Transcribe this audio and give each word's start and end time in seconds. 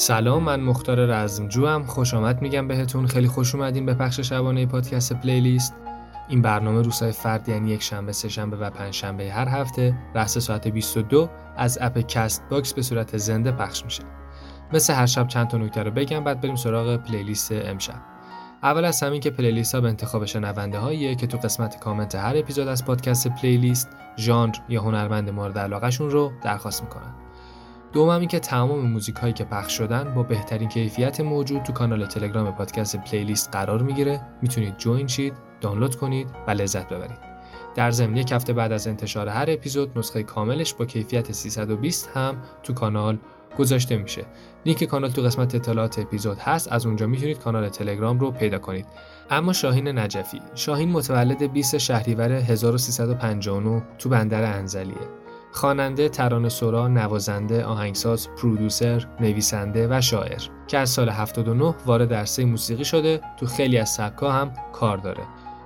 سلام 0.00 0.42
من 0.42 0.60
مختار 0.60 1.06
رزمجو 1.06 1.66
هم 1.66 1.84
خوش 1.84 2.14
آمد 2.14 2.42
میگم 2.42 2.68
بهتون. 2.68 3.06
خیلی 3.06 3.28
خوش 3.28 3.54
اومدین 3.54 3.86
به 3.86 3.94
پخش 3.94 4.20
شبانه 4.20 4.66
پادکست 4.66 5.12
پلیلیست. 5.12 5.74
این 6.28 6.42
برنامه 6.42 6.82
روزهای 6.82 7.12
فرد 7.12 7.48
یعنی 7.48 7.70
یک 7.70 7.82
شنبه 7.82 8.12
سه 8.12 8.28
شنبه 8.28 8.56
و 8.56 8.70
پنج 8.70 8.94
شنبه 8.94 9.32
هر 9.32 9.48
هفته 9.48 9.94
رأس 10.14 10.38
ساعت 10.38 10.68
22 10.68 11.30
از 11.56 11.78
اپ 11.80 11.98
CastBox 11.98 12.72
به 12.72 12.82
صورت 12.82 13.16
زنده 13.16 13.52
پخش 13.52 13.84
میشه. 13.84 14.02
مثل 14.72 14.94
هر 14.94 15.06
شب 15.06 15.28
چند 15.28 15.48
تا 15.48 15.58
نکته 15.58 15.82
رو 15.82 15.90
بگم 15.90 16.24
بعد 16.24 16.40
بریم 16.40 16.56
سراغ 16.56 16.96
پلیلیست 16.96 17.52
امشب. 17.52 18.00
اول 18.62 18.84
از 18.84 19.02
همین 19.02 19.20
که 19.20 19.30
پلیلیست 19.30 19.74
ها 19.74 19.80
به 19.80 19.88
انتخاب 19.88 20.24
شنونده 20.24 20.78
هاییه 20.78 21.14
که 21.14 21.26
تو 21.26 21.38
قسمت 21.38 21.80
کامنت 21.80 22.14
هر 22.14 22.36
اپیزود 22.36 22.68
از 22.68 22.84
پادکست 22.84 23.28
پلیلیست 23.28 23.88
ژانر 24.16 24.54
یا 24.68 24.82
هنرمند 24.82 25.30
مورد 25.30 25.58
علاقهشون 25.58 26.10
رو 26.10 26.32
درخواست 26.42 26.82
می‌کنن. 26.82 27.19
دوم 27.92 28.26
که 28.26 28.38
تمام 28.38 28.80
موزیک 28.80 29.16
هایی 29.16 29.32
که 29.32 29.44
پخش 29.44 29.72
شدن 29.72 30.14
با 30.14 30.22
بهترین 30.22 30.68
کیفیت 30.68 31.20
موجود 31.20 31.62
تو 31.62 31.72
کانال 31.72 32.06
تلگرام 32.06 32.52
پادکست 32.52 32.96
پلیلیست 32.96 33.48
قرار 33.52 33.82
می‌گیره. 33.82 34.20
می‌تونید 34.42 34.76
join 34.76 35.06
شید 35.06 35.32
دانلود 35.60 35.96
کنید 35.96 36.30
و 36.46 36.50
لذت 36.50 36.88
ببرید. 36.88 37.18
در 37.74 37.90
ضمن 37.90 38.16
یک 38.16 38.32
هفته 38.32 38.52
بعد 38.52 38.72
از 38.72 38.86
انتشار 38.86 39.28
هر 39.28 39.46
اپیزود 39.48 39.98
نسخه 39.98 40.22
کاملش 40.22 40.74
با 40.74 40.84
کیفیت 40.84 41.32
320 41.32 42.10
هم 42.14 42.36
تو 42.62 42.72
کانال 42.72 43.18
گذاشته 43.58 43.96
میشه. 43.96 44.26
لینک 44.66 44.84
کانال 44.84 45.10
تو 45.10 45.22
قسمت 45.22 45.54
اطلاعات 45.54 45.98
اپیزود 45.98 46.38
هست 46.38 46.72
از 46.72 46.86
اونجا 46.86 47.06
می‌تونید 47.06 47.38
کانال 47.38 47.68
تلگرام 47.68 48.18
رو 48.18 48.30
پیدا 48.30 48.58
کنید. 48.58 48.86
اما 49.30 49.52
شاهین 49.52 49.98
نجفی 49.98 50.40
شاهین 50.54 50.88
متولد 50.88 51.52
20 51.52 51.78
شهریور 51.78 52.32
1359 52.32 53.82
تو 53.98 54.08
بندر 54.08 54.58
انزلیه. 54.58 55.19
خواننده، 55.52 56.08
ترانه 56.08 56.48
سرا، 56.48 56.88
نوازنده، 56.88 57.64
آهنگساز، 57.64 58.28
پرودیوسر، 58.28 59.06
نویسنده 59.20 59.88
و 59.90 60.00
شاعر 60.00 60.42
که 60.66 60.78
از 60.78 60.90
سال 60.90 61.08
79 61.08 61.74
وارد 61.86 62.14
عرصه 62.14 62.44
موسیقی 62.44 62.84
شده 62.84 63.20
تو 63.36 63.46
خیلی 63.46 63.78
از 63.78 63.88
سبکا 63.88 64.32
هم 64.32 64.52
کار 64.72 64.98
داره. 64.98 65.22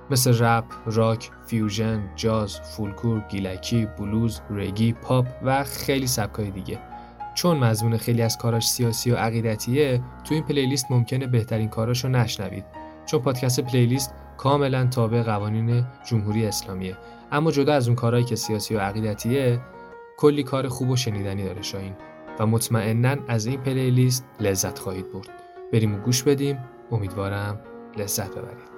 مثل 0.09 0.43
رپ، 0.43 0.65
راک، 0.85 1.31
فیوژن، 1.47 2.09
جاز، 2.15 2.59
فولکلور، 2.59 3.23
گیلکی، 3.29 3.85
بلوز، 3.85 4.41
رگی، 4.49 4.93
پاپ 4.93 5.25
و 5.43 5.63
خیلی 5.63 6.07
سبکای 6.07 6.51
دیگه. 6.51 6.79
چون 7.35 7.57
مضمون 7.57 7.97
خیلی 7.97 8.21
از 8.21 8.37
کاراش 8.37 8.67
سیاسی 8.67 9.11
و 9.11 9.15
عقیدتیه 9.15 10.01
تو 10.23 10.33
این 10.33 10.43
پلی‌لیست 10.43 10.91
ممکنه 10.91 11.27
بهترین 11.27 11.69
کاراشو 11.69 12.07
نشنوید. 12.07 12.65
چون 13.05 13.21
پادکست 13.21 13.59
پلی‌لیست 13.59 14.13
کاملا 14.37 14.85
تابع 14.85 15.21
قوانین 15.21 15.85
جمهوری 16.05 16.45
اسلامیه. 16.45 16.97
اما 17.31 17.51
جدا 17.51 17.73
از 17.73 17.87
اون 17.87 17.95
کارهایی 17.95 18.25
که 18.25 18.35
سیاسی 18.35 18.75
و 18.75 18.79
عقیدتیه 18.79 19.59
کلی 20.17 20.43
کار 20.43 20.67
خوب 20.67 20.89
و 20.89 20.95
شنیدنی 20.95 21.43
داره 21.43 21.61
شاین 21.61 21.95
و 22.39 22.45
مطمئنا 22.45 23.17
از 23.27 23.45
این 23.45 23.61
پلیلیست 23.61 24.25
لذت 24.39 24.79
خواهید 24.79 25.11
برد. 25.11 25.29
بریم 25.73 25.95
و 25.95 25.97
گوش 25.97 26.23
بدیم. 26.23 26.57
امیدوارم 26.91 27.59
لذت 27.97 28.31
ببرید. 28.31 28.74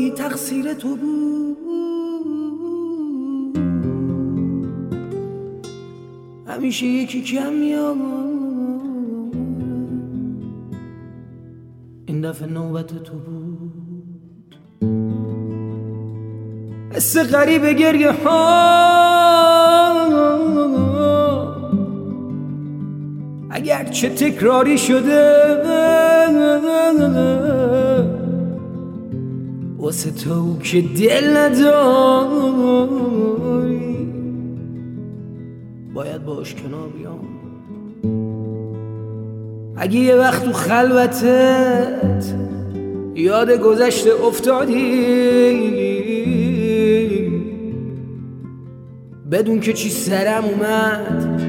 جدایی 0.00 0.10
تقصیر 0.10 0.74
تو 0.74 0.96
بود. 0.96 1.58
همیشه 6.46 6.86
یکی 6.86 7.22
کم 7.22 7.52
میاد 7.52 7.96
این 12.06 12.20
دفعه 12.20 12.48
نوبت 12.48 13.02
تو 13.02 13.12
بود. 13.12 14.56
حس 16.94 17.16
غریب 17.18 17.66
گریه 17.66 18.12
ها. 18.12 18.70
اگر 23.50 23.84
چه 23.84 24.08
تکراری 24.08 24.78
شده. 24.78 25.50
واسه 29.90 30.10
تو 30.10 30.58
که 30.58 30.82
دل 30.82 31.36
نداری. 31.36 31.70
باید 35.94 36.24
باش 36.24 36.54
کنار 36.54 36.88
بیام. 36.88 37.28
اگه 39.76 39.98
یه 39.98 40.14
وقت 40.14 40.44
تو 40.44 40.52
خلوتت 40.52 42.34
یاد 43.14 43.50
گذشته 43.50 44.10
افتادی 44.24 44.80
بدون 49.30 49.60
که 49.60 49.72
چی 49.72 49.90
سرم 49.90 50.44
اومد 50.44 51.40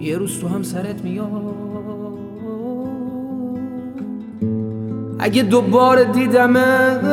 یه 0.00 0.18
روز 0.18 0.40
تو 0.40 0.48
هم 0.48 0.62
سرت 0.62 1.04
میاد. 1.04 1.67
اگه 5.18 5.42
دوباره 5.42 6.04
دیدمت 6.04 7.04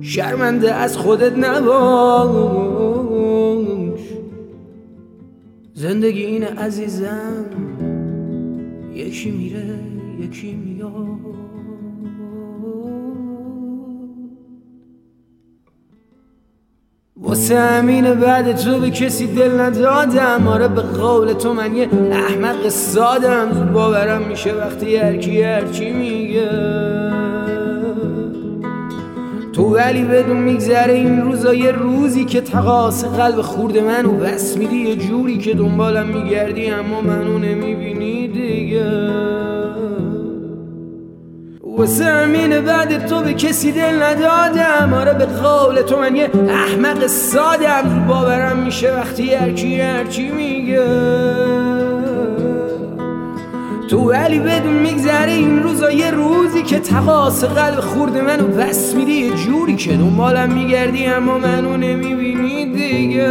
شرمنده 0.00 0.74
از 0.74 0.96
خودت 0.96 1.38
نباش. 1.38 2.94
زندگی 5.74 6.22
این 6.24 6.44
عزیزم 6.44 7.44
یکی 8.94 9.30
میره 9.30 9.78
یکی 10.20 10.52
میاد 10.52 10.73
واسه 17.34 17.60
همین 17.60 18.14
بعد 18.14 18.56
تو 18.56 18.78
به 18.78 18.90
کسی 18.90 19.26
دل 19.26 19.60
ندادم. 19.60 20.48
آره 20.48 20.68
به 20.68 20.80
قول 20.80 21.32
تو 21.32 21.54
من 21.54 21.76
یه 21.76 21.88
احمق 22.12 22.68
سادم. 22.68 23.52
زود 23.52 23.72
باورم 23.72 24.22
میشه 24.22 24.52
وقتی 24.52 24.96
هرکی 24.96 25.42
هرچی 25.42 25.90
میگه. 25.90 26.50
تو 29.52 29.62
ولی 29.62 30.04
بدون 30.04 30.36
میگذره 30.36 30.94
این 30.94 31.22
روزا 31.22 31.54
یه 31.54 31.70
روزی 31.70 32.24
که 32.24 32.40
تقاس 32.40 33.04
قلب 33.04 33.40
خورد 33.40 33.78
منو 33.78 34.12
بس 34.12 34.56
میدی. 34.56 34.76
یه 34.76 34.96
جوری 34.96 35.38
که 35.38 35.54
دنبالم 35.54 36.06
میگردی 36.06 36.70
اما 36.70 37.00
منو 37.00 37.38
نمی‌بینی 37.38 38.28
دیگه. 38.28 38.84
واسه 41.84 42.04
همین 42.04 42.60
بعد 42.60 43.06
تو 43.06 43.20
به 43.20 43.34
کسی 43.34 43.72
دل 43.72 44.02
ندادم. 44.02 44.92
آره 44.94 45.14
به 45.14 45.26
قول 45.26 45.82
تو 45.82 45.98
من 45.98 46.16
یه 46.16 46.30
احمق 46.48 47.06
سادم. 47.06 48.04
باورم 48.08 48.56
میشه 48.56 48.96
وقتی 48.96 49.34
هرکی 49.34 49.80
هرچی 49.80 50.30
میگه. 50.30 50.86
تو 53.90 54.10
ولی 54.10 54.38
بدون 54.38 54.72
میگذره 54.72 55.32
این 55.32 55.62
روزا 55.62 55.90
یه 55.90 56.10
روزی 56.10 56.62
که 56.62 56.78
تقاس 56.78 57.44
قلب 57.44 57.80
خورد 57.80 58.18
منو 58.18 58.46
بس 58.46 58.94
میدی. 58.94 59.12
یه 59.12 59.30
جوری 59.30 59.76
که 59.76 59.92
دنبالم 59.92 60.52
میگردی 60.52 61.06
اما 61.06 61.38
منو 61.38 61.76
نمی‌بینی 61.76 62.72
دیگه. 62.72 63.28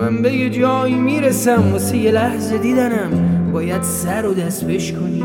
من 0.00 0.22
به 0.22 0.32
یه 0.32 0.50
جایی 0.50 0.94
می‌رسم 0.94 1.72
واسه 1.72 1.96
یه 1.96 2.10
لحظه 2.10 2.58
دیدنم. 2.58 3.10
باید 3.52 3.82
سر 3.82 4.26
و 4.26 4.34
دست 4.34 4.64
بش 4.64 4.92
کنی 4.92 5.24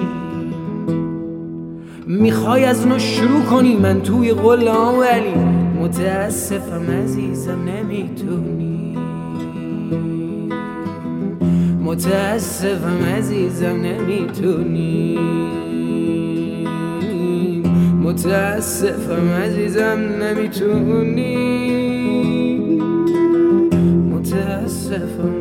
می‌خوای 2.19 2.65
از 2.65 2.87
نو 2.87 2.99
شروع 2.99 3.41
کنی؟ 3.41 3.75
من 3.75 4.01
توی 4.01 4.31
قلام 4.33 4.99
ولی 4.99 5.33
متاسفم 5.81 6.91
عزیزم 7.03 7.59
نمی‌تونی. 7.65 8.97
متاسفم 11.83 13.03
عزیزم 13.17 13.65
نمی‌تونی. 13.65 15.19
متاسفم 18.03 19.29
عزیزم 19.43 19.99
نمی‌تونی. 20.21 21.61
متاسفم. 24.11 25.40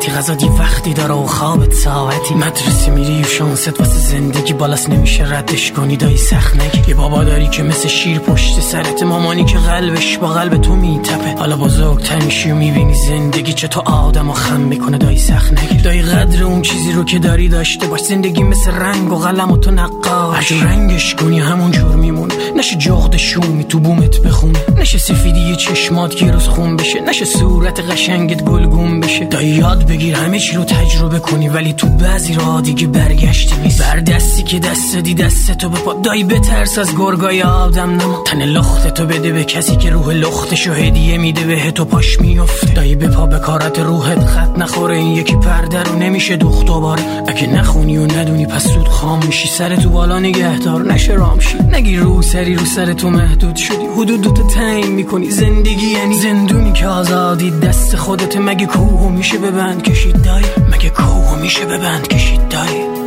و 0.00 0.02
راحتی 0.02 0.18
غذا 0.18 0.34
دی 0.34 0.46
وقتی 0.46 0.94
داره 0.94 1.14
و 1.14 1.26
خوابت 1.26 1.72
ساعتی. 1.72 2.34
مدرسه 2.34 2.90
میری 2.90 3.22
و 3.22 3.24
شانست 3.24 3.80
واسه 3.80 3.98
زندگی 3.98 4.52
بالاست 4.52 4.88
نمیشه 4.90 5.34
ردش 5.34 5.72
کنی 5.72 5.96
دایی 5.96 6.16
سخت 6.16 6.56
نگی. 6.56 6.90
یه 6.90 6.94
بابا 6.94 7.24
داری 7.24 7.48
که 7.48 7.62
مثل 7.62 7.88
شیر 7.88 8.18
پشت 8.18 8.60
سرت 8.60 9.02
مامانی 9.02 9.44
که 9.44 9.58
قلبش 9.58 10.18
با 10.18 10.28
قلب 10.28 10.56
تو 10.56 10.76
میتپه. 10.76 11.34
حالا 11.38 11.56
بزرگتر 11.56 12.18
میشی 12.18 12.50
و 12.50 12.54
می‌بینی 12.54 12.94
زندگی 12.94 13.52
چه 13.52 13.68
تو 13.68 13.80
آدم 13.80 14.30
و 14.30 14.32
خم 14.32 14.60
می‌کنه 14.60 14.98
دایی 14.98 15.18
سخت 15.18 15.52
نگی. 15.52 15.82
دایی 15.82 16.02
قدر 16.02 16.44
اون 16.44 16.62
چیزی 16.62 16.92
رو 16.92 17.04
که 17.04 17.18
داری 17.18 17.48
داشته 17.48 17.86
باش 17.86 18.00
زندگی 18.00 18.42
مثل 18.42 18.70
رنگ 18.70 19.12
و 19.12 19.16
قلم 19.16 19.50
و 19.50 19.56
تو 19.56 19.70
نقاش. 19.70 20.52
رنگش 20.52 21.14
کنی 21.14 21.40
همون 21.40 21.70
جور 21.70 21.96
میمونه. 21.96 22.34
نشه 22.56 22.76
جغد 22.76 23.16
شومی 23.16 23.64
تو 23.64 23.78
بومت 23.78 24.18
بخونه. 24.18 24.58
نشه 24.76 24.98
سفیدی 24.98 25.56
چشمات 25.56 26.22
یه 26.22 26.30
روز 26.30 26.48
خون 26.48 26.76
بشه. 26.76 27.00
نشه 27.00 27.24
صورت 27.24 27.80
قشنگت 27.80 28.44
گلگون 28.44 29.00
بشه. 29.00 29.24
دایی 29.24 29.48
یاد 29.48 29.89
بگیر 29.90 30.14
همه 30.14 30.38
چی 30.38 30.56
رو 30.56 30.64
تجربه 30.64 31.18
کنی. 31.18 31.48
ولی 31.48 31.72
تو 31.72 31.86
بعضی 31.86 32.34
راه 32.34 32.60
دیگه 32.60 32.86
برگشتی 32.86 33.56
نیست. 33.62 33.82
بر 33.82 34.00
دستی 34.00 34.42
که 34.42 34.58
دست 34.58 34.96
دی 34.96 35.14
دست 35.14 35.52
تو 35.52 35.68
بپا 35.68 35.92
دایی 35.92 36.24
بترس 36.24 36.78
از 36.78 36.96
گرگای 36.96 37.42
آدم 37.42 37.90
نما. 37.90 38.22
تن 38.26 38.42
لخت 38.42 38.94
تو 38.94 39.06
بده 39.06 39.32
به 39.32 39.44
کسی 39.44 39.76
که 39.76 39.90
روح 39.90 40.08
لختشو 40.08 40.72
هدیه 40.72 41.18
میده 41.18 41.44
به 41.44 41.70
تو 41.70 41.84
پاش 41.84 42.20
میفته 42.20 42.72
دایی 42.72 42.96
بپا 42.96 43.26
به 43.26 43.38
کارت 43.38 43.78
روحت 43.78 44.26
خط 44.26 44.58
نخوره. 44.58 44.96
این 44.96 45.06
یکی 45.06 45.36
پرده 45.36 45.82
رو 45.82 45.98
نمیشه 45.98 46.36
دوخت 46.36 46.66
دوباره. 46.66 47.02
اگه 47.28 47.46
نخونی 47.46 47.96
و 47.98 48.06
ندونی 48.06 48.46
پس 48.46 48.68
زود 48.68 48.88
خام 48.88 49.26
میشی. 49.26 49.48
سر 49.48 49.76
تو 49.76 49.90
بالا 49.90 50.18
نگهدار 50.18 50.92
نشه 50.92 51.12
رامشی 51.12 51.58
نگی 51.72 51.96
رو 51.96 52.22
سری 52.22 52.54
رو 52.54 52.64
سر 52.64 52.92
تو 52.92 53.10
محدود 53.10 53.56
شدی. 53.56 53.86
حدود 53.96 54.22
تو 54.22 54.46
تعیین 54.46 54.92
می‌کنی. 54.92 55.30
زندگی 55.30 55.86
یعنی 55.86 56.14
زندونی 56.14 56.72
که 56.72 56.86
آزادی. 56.86 57.50
دست 57.50 57.96
خودت 57.96 58.36
مگه 58.36 58.66
کوهو 58.66 59.08
میشه 59.08 59.38
ببند 59.38 59.79
کشید 59.80 60.22
دایی 60.22 60.46
مگه 60.72 60.90
کوهو 60.90 61.36
میشه 61.36 61.64
ببند 61.66 62.08
کشید 62.08 62.48
دایی 62.48 63.00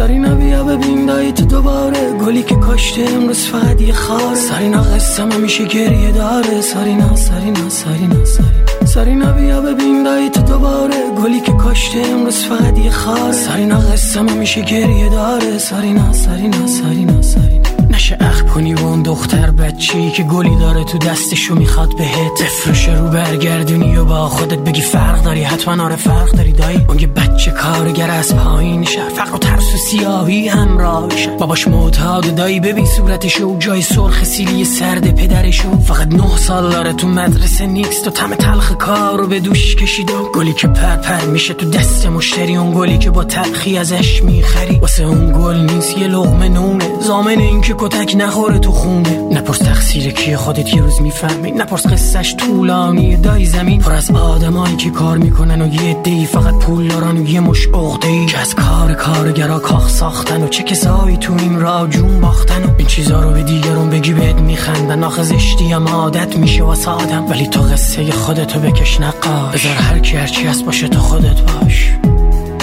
سارینا 0.00 0.34
بیا 0.34 0.64
ببین 0.64 1.06
دایی 1.06 1.32
تو 1.32 1.44
دوباره. 1.44 2.12
گلی 2.24 2.42
که 2.42 2.54
کاشته 2.54 3.02
امروز 3.14 3.46
فقط 3.46 3.80
یه 3.80 3.92
خاره. 3.92 4.34
سارینا 4.34 4.82
قسم 4.82 5.32
همیشه 5.32 5.64
گریه 5.64 6.12
داره. 6.12 6.60
سارینا 6.60 7.16
سارینا 7.16 7.68
سارینا 7.68 8.24
سارینا 8.24 8.86
سارینا 8.86 9.32
بیا 9.32 9.60
ببین 9.60 10.02
دایی 10.02 10.30
تو 10.30 10.42
دوباره. 10.42 11.10
گلی 11.22 11.40
که 11.40 11.52
کاشته 11.52 11.98
امروز 11.98 12.44
فقط 12.44 12.78
یه 12.78 12.90
خاره. 12.90 13.32
سارینا 13.32 13.80
قسم 13.80 14.28
همیشه 14.28 14.60
گریه 14.60 15.08
داره. 15.08 15.58
سارینا 15.58 16.12
سارینا 16.12 16.66
سارینا 16.66 17.22
سارینا 17.22 17.69
نشه 18.00 18.16
اخ 18.20 18.42
کنی 18.42 18.74
و 18.74 18.78
اون 18.78 19.02
دختر 19.02 19.50
بچی 19.50 20.10
که 20.10 20.22
گلی 20.22 20.56
داره 20.56 20.84
تو 20.84 20.98
دستشو 20.98 21.54
می‌خواد 21.54 21.96
بهت؟ 21.96 22.42
بفروشه 22.42 22.94
رو 22.94 23.08
برگردونی 23.08 23.96
و 23.96 24.04
با 24.04 24.28
خودت 24.28 24.58
بگی 24.58 24.80
فرق 24.80 25.22
داری 25.22 25.42
حتما 25.42 25.84
آره 25.84 25.96
فرق 25.96 26.30
داری 26.30 26.52
دایی. 26.52 26.84
اون 26.88 26.98
یه 26.98 27.06
بچه 27.06 27.50
کارگر 27.50 28.10
از 28.10 28.36
پایین 28.36 28.84
شهر 28.84 29.08
فقر 29.08 29.34
و 29.34 29.38
ترس 29.38 29.74
و 29.74 29.76
سیاهی 29.76 30.48
همراهشه 30.48 31.30
باباش 31.30 31.68
معتاد 31.68 32.34
دایی 32.34 32.60
ببین 32.60 32.86
صورتشو 32.86 33.56
جای 33.58 33.82
سرخ 33.82 34.24
سیلی 34.24 34.64
سرد 34.64 35.14
پدرشو 35.14 35.80
فقط 35.80 36.08
نه 36.08 36.36
سال 36.36 36.70
داره 36.70 36.92
تو 36.92 37.08
مدرسه 37.08 37.66
نیکست 37.66 38.06
و 38.06 38.10
تم 38.10 38.34
تلخ 38.34 38.72
کار 38.72 39.18
رو 39.18 39.26
به 39.26 39.40
دوش 39.40 39.76
کشیده 39.76 40.12
گلی 40.34 40.52
که 40.52 40.68
پر 40.68 40.96
پر 40.96 41.26
میشه 41.26 41.54
تو 41.54 41.70
دست 41.70 42.06
مشتری 42.06 42.56
اون 42.56 42.74
گلی 42.74 42.98
که 42.98 43.10
با 43.10 43.24
تلخی 43.24 43.78
ازش 43.78 44.22
می‌خری. 44.22 44.78
واسه 44.78 45.04
اون 45.04 45.32
گل 45.32 45.74
نیست 45.74 45.98
یه 45.98 46.06
لغمه 46.06 46.48
نونه. 46.48 46.84
زامن 47.00 47.38
این 47.38 47.60
که 47.60 47.74
کتک 47.90 48.16
نخوره 48.18 48.58
تو 48.58 48.72
خونه. 48.72 49.18
نپرس 49.32 49.58
تقصیر 49.58 50.10
کی 50.10 50.36
خودت 50.36 50.74
یه 50.74 50.82
روز 50.82 51.02
می‌فهمی. 51.02 51.50
نپرس 51.50 51.86
قصهش 51.86 52.34
طولانی 52.34 53.16
دای 53.16 53.44
زمین. 53.44 53.80
پر 53.80 53.92
از 53.92 54.10
آدمایی 54.10 54.76
که 54.76 54.90
کار 54.90 55.18
می‌کنن 55.18 55.62
و 55.62 55.74
یه 55.74 55.94
دی 56.02 56.26
فقط 56.26 56.54
پول 56.54 56.88
دارن 56.88 57.18
و 57.18 57.28
یه 57.28 57.40
مش 57.40 57.66
عقده 57.66 58.26
که 58.26 58.38
از 58.38 58.54
کار 58.54 58.94
کارگرا 58.94 59.58
کاخ 59.58 59.88
ساختن 59.88 60.42
و 60.42 60.48
چه 60.48 60.62
کسایی 60.62 61.16
تو 61.16 61.32
این 61.38 61.60
را 61.60 61.86
جون 61.86 62.20
باختن 62.20 62.64
و 62.64 62.70
این 62.78 62.86
چیزا 62.86 63.20
رو 63.22 63.30
به 63.30 63.42
دیگرون 63.42 63.90
بگی 63.90 64.12
بهت 64.12 64.36
میخندن. 64.36 65.04
آخه 65.04 65.22
زشتی 65.22 65.72
هم 65.72 65.88
عادت 65.88 66.36
میشه 66.36 66.62
واسه 66.62 66.90
آدم. 66.90 67.30
ولی 67.30 67.46
تو 67.46 67.60
قصه 67.60 68.10
خودتو 68.10 68.60
بکش 68.60 69.00
نقاش. 69.00 69.54
بذار 69.54 69.72
هر 69.72 69.98
کی 69.98 70.16
هرچی 70.16 70.46
هست 70.46 70.64
باشه 70.64 70.88
تو 70.88 70.98
خودت 70.98 71.40
باش. 71.40 71.92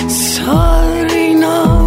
سارینا 0.10 1.87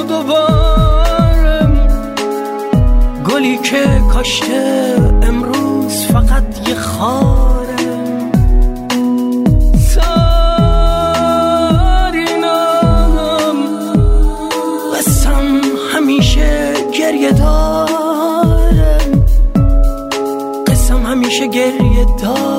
تو 0.00 0.06
دوباره 0.06 1.68
گلی 3.30 3.56
که 3.58 3.84
کاشته 4.12 4.96
امروز 5.22 6.06
فقط 6.06 6.68
یه 6.68 6.74
خاره 6.74 7.76
سارینام 9.88 10.38
قسم 14.98 15.60
همیشه 15.94 16.74
گریه 16.98 17.32
داره 17.32 18.98
قسم 20.66 21.06
همیشه 21.06 21.46
گریه 21.46 22.06
داره 22.22 22.49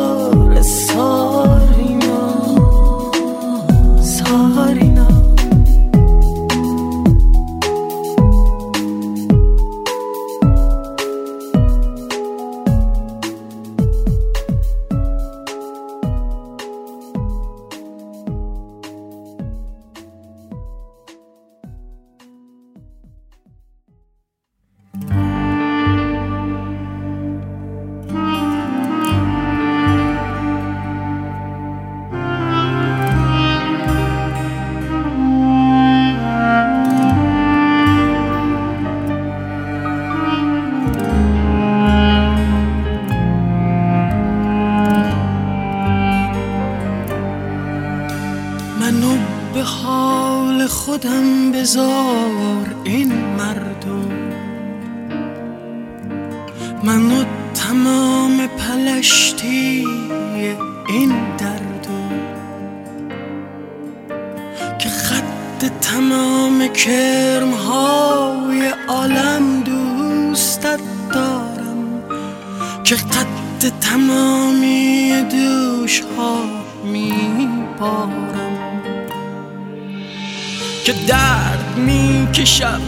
که 80.86 80.94
درد 81.08 81.78
می‌کشم 81.78 82.82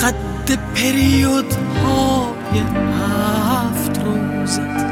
قد 0.00 0.58
پریود 0.74 1.54
های 1.84 2.60
هفت 3.02 4.00
روزت. 4.04 4.86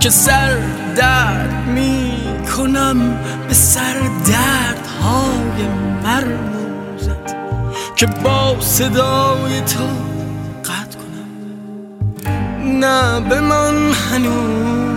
که 0.00 0.10
سر 0.10 0.58
درد 0.96 1.68
می‌کنم 1.68 3.18
به 3.48 3.54
سر 3.54 4.00
درد 4.26 4.86
های 5.02 5.68
مرموزت. 6.04 7.36
که 7.96 8.06
با 8.06 8.60
صدای 8.60 9.60
تو 9.60 9.84
قطع 10.64 10.98
کنم. 10.98 11.30
نه 12.84 13.20
به 13.20 13.40
من 13.40 13.92
هنوز. 13.92 14.95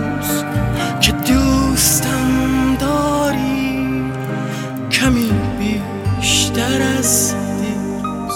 بیشتر 6.60 6.82
از 6.98 7.34
دیروز 7.60 8.34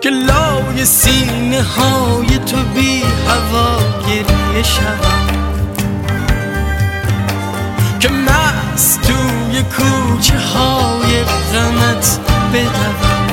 که 0.00 0.10
لای 0.10 0.84
سینه 0.84 1.62
های 1.62 2.38
تو 2.38 2.56
بی 2.74 3.02
هوا 3.28 3.78
گریه 4.08 4.62
شوم 4.62 5.26
که 8.00 8.08
مست 8.08 9.00
توی 9.02 9.62
کوچه 9.62 10.38
های 10.38 11.22
غمت 11.52 12.20
بدوم 12.52 13.26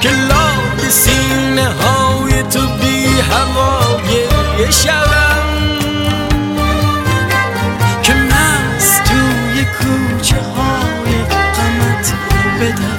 که 0.00 0.10
لای 0.10 0.90
سینه 0.90 1.66
های 1.66 2.42
تو 2.42 2.60
بی 2.60 3.20
هوا 3.20 4.00
گریه 4.08 4.70
شوم 4.70 5.81
بدوم 12.62 12.98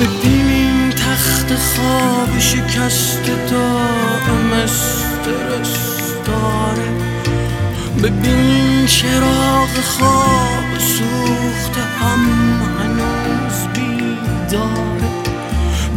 ببینیم 0.00 0.90
تخت 0.90 1.54
خواب 1.54 2.38
شکست 2.38 3.30
دائم 3.50 4.52
استرس 4.64 6.14
داره 6.26 6.90
ببین 8.02 8.86
چراغ 8.86 9.80
خواب 9.84 10.78
سوخته 10.78 11.80
هم 12.00 12.22
هنوز 12.80 13.68
بیداره 13.74 15.10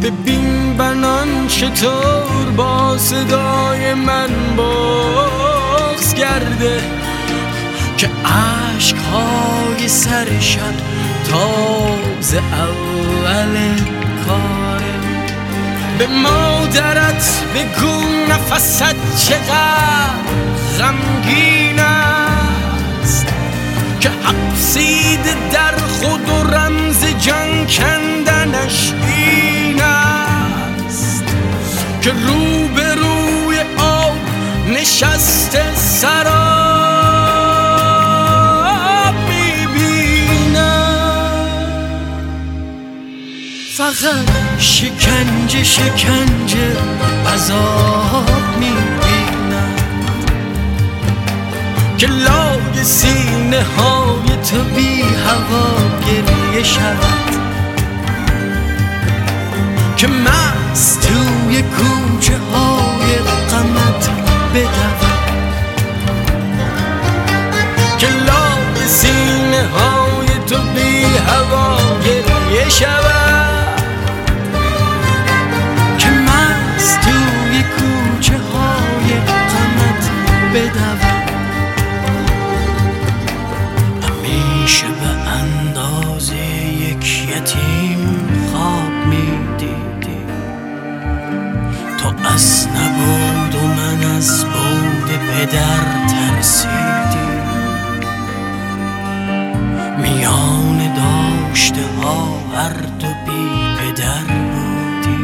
ببین 0.04 0.78
بنان 0.78 1.48
چطور 1.48 2.52
با 2.58 2.98
صدای 2.98 3.94
من 3.94 4.56
باز 4.58 6.14
کرده 6.14 6.99
که 8.00 8.10
عشق 8.26 8.98
های 8.98 9.88
سر 9.88 10.40
شب 10.40 10.74
تازه 11.30 12.38
اول 12.38 13.58
کاره 14.26 14.94
به 15.98 16.08
مادرت 16.08 17.44
بگو 17.56 18.04
نفست 18.30 18.84
چقدر 19.28 20.10
غمگین 20.80 21.80
است 21.80 23.28
که 24.00 24.10
حبسید 24.10 25.52
در 25.52 25.78
خود 25.78 26.30
و 26.30 26.44
رمز 26.44 27.06
جان 27.06 27.68
کندنش 27.68 28.94
این 29.08 29.82
است 29.82 31.24
که 32.02 32.10
رو 32.10 32.68
به 32.76 32.96
روی 32.96 33.60
آب 33.78 34.18
نشسته 34.70 35.76
سراب 35.76 36.59
فقط 43.80 44.30
شکنجه 44.58 45.64
شکنجه 45.64 46.78
عذاب 47.34 48.30
می‌بینم. 48.60 49.76
که 51.98 52.08
لای 52.08 52.84
سینه 52.84 53.64
های 53.78 54.28
تو 54.52 54.64
بی 54.76 55.02
هوا 55.02 55.68
گریه 56.08 56.64
شود. 56.64 57.36
که 59.98 60.08
مست 60.08 61.02
توی 61.02 61.62
کوچه 61.62 62.38
های 62.54 63.18
غمت 63.52 64.10
بدوم 64.54 65.10
که 67.98 68.08
سینه 68.88 69.68
های 69.68 70.28
تو 70.48 70.58
بی 70.58 71.04
هوا 71.28 71.78
گریه 72.04 72.70
شود. 72.70 73.59
از 92.40 92.68
نبود 92.68 93.56
و 93.56 93.68
من 93.68 94.04
از 94.16 94.46
بود 94.46 95.12
پدر 95.12 96.08
ترسیدی 96.08 97.30
میان 100.02 100.94
داشته 100.94 101.82
ها 102.02 102.40
هر 102.56 102.74
دو 103.00 103.08
بی 103.08 103.50
پدر 103.80 104.24
بودی 104.24 105.24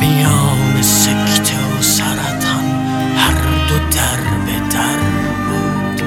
میان 0.00 0.82
سکته 0.82 1.56
و 1.56 1.82
سرطان 1.82 2.64
هر 3.16 3.66
دو 3.68 3.78
در 3.96 4.20
به 4.46 4.58
در 4.74 5.00
بودی 5.48 6.04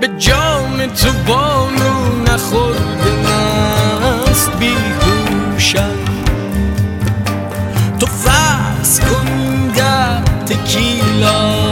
به 0.00 0.08
جام 0.18 0.86
تو 0.86 1.12
بانو 1.26 2.22
نخورده 2.32 3.07
در 10.64 11.67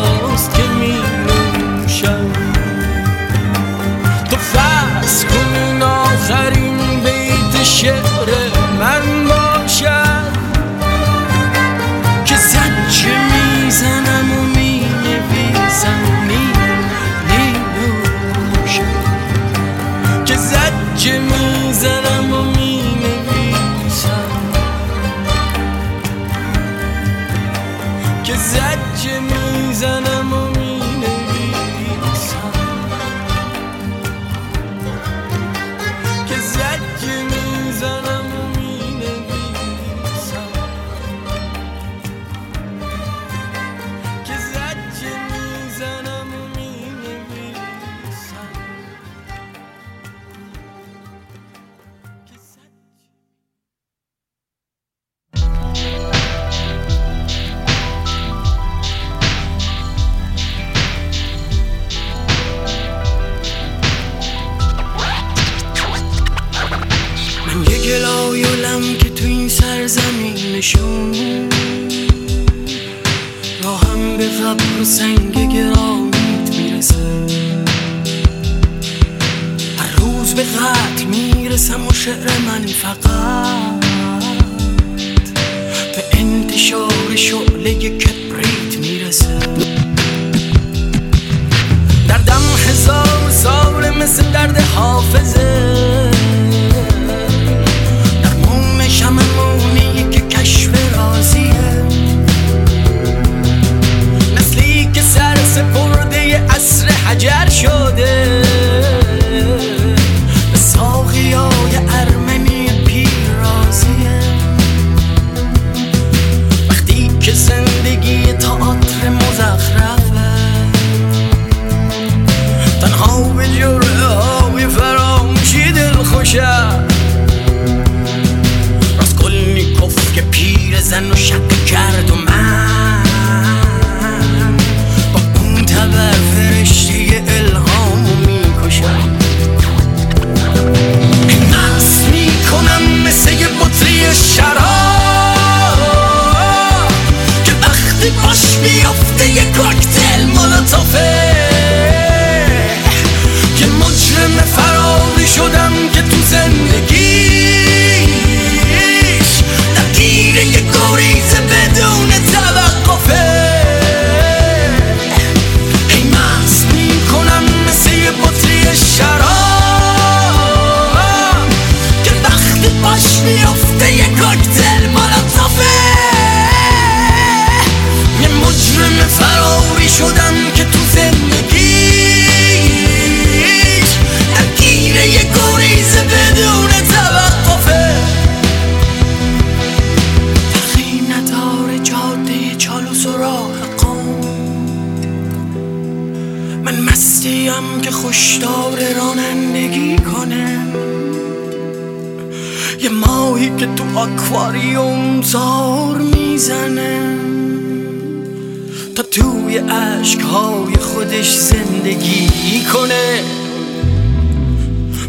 های 210.36 210.76
خودش 210.76 211.34
زندگی 211.34 212.64
کنه. 212.72 213.20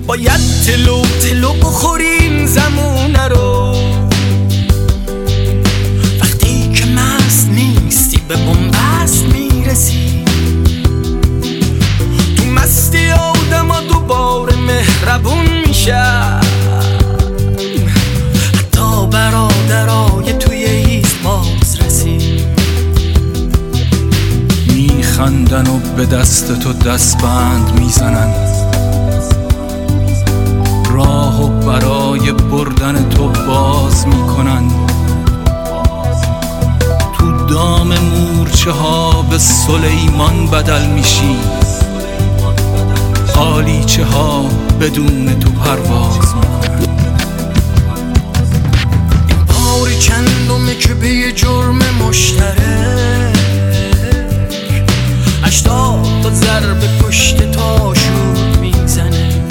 باید 0.08 0.40
تلو 0.66 1.02
تلو 1.02 1.54
بخوریم 1.54 2.46
زمونه 2.46 3.28
رو. 3.28 3.76
وقتی 6.22 6.72
که 6.74 6.86
مست 6.86 7.50
نیستی 7.50 8.22
به 8.28 8.36
بنبست 8.36 9.24
می‌رسی. 9.24 10.26
تو 12.38 12.44
مستی 12.44 13.12
آدم 13.12 13.88
دوباره 13.90 14.56
مهربون 14.56 15.48
میشه 15.68 16.37
میخندن 25.18 25.68
و 25.68 25.80
به 25.80 26.06
دست 26.06 26.60
تو 26.60 26.74
دست 26.74 27.18
بند 27.18 27.80
می‌زنن. 27.80 28.34
راه 30.92 31.44
و 31.44 31.48
برای 31.48 32.32
بردن 32.32 33.10
تو 33.10 33.28
باز 33.28 34.08
می‌کنن. 34.08 34.64
تو 37.18 37.46
دام 37.46 37.88
مورچه 37.88 38.72
ها 38.72 39.22
به 39.22 39.38
سلیمان 39.38 40.48
بدل 40.48 40.86
میشی. 40.86 41.36
حالیچه 43.36 44.06
ها 44.06 44.46
بدون 44.82 45.40
تو 45.40 45.50
پرواز 45.50 46.36
می‌کنن. 46.36 46.80
این 49.28 49.46
پاری 49.48 50.00
کندومه 50.00 50.76
که 50.76 50.94
به 50.94 51.10
یه 51.10 51.32
جرم 51.32 51.80
مشترک. 52.08 53.17
از 56.28 56.40
ضرب 56.40 56.98
پشت 57.02 57.52
تاشو 57.52 58.12
می‌زنه. 58.62 59.42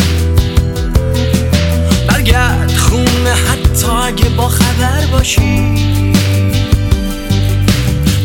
برگرد 2.09 2.73
خونه 2.77 3.35
حتی 3.49 3.87
اگه 3.87 4.29
با 4.29 4.49
خبر 4.49 5.07
باشی. 5.13 5.75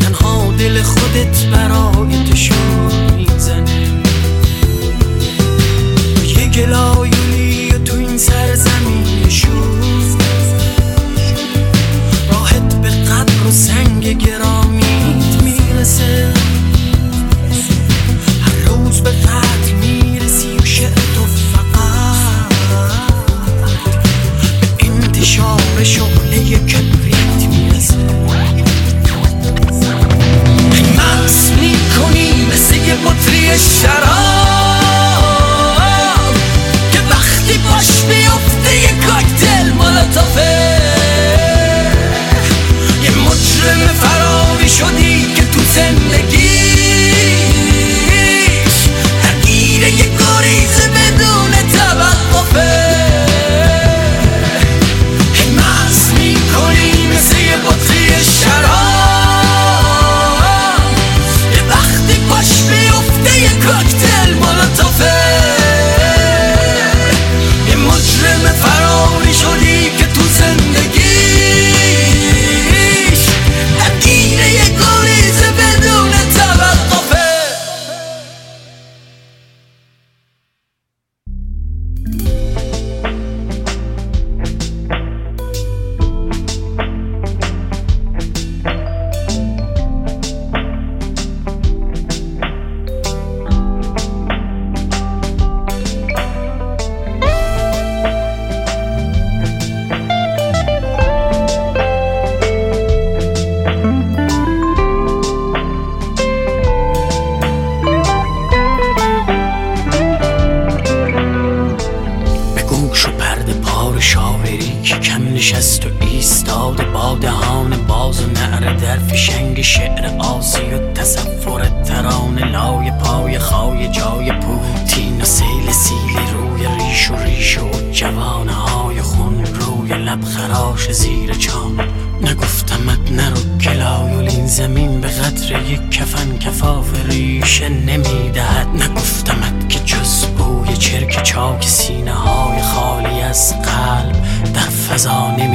تنها 0.02 0.54
دل 0.60 0.82
خودت 0.82 1.46
برای 1.46 2.24
تشون 2.32 3.16
می‌زنه. 3.16 3.88
یه 6.38 6.48
گلایلی 6.48 7.74
تو 7.86 7.98
این 7.98 8.18
سرزمین 8.18 9.30
شوز 9.30 10.16
راحت 12.32 12.76
به 12.82 12.90
قدر 12.90 13.48
و 13.48 13.52
سنگ 13.52 14.18
گرامیت 14.18 15.44
می‌رسه. 15.44 16.34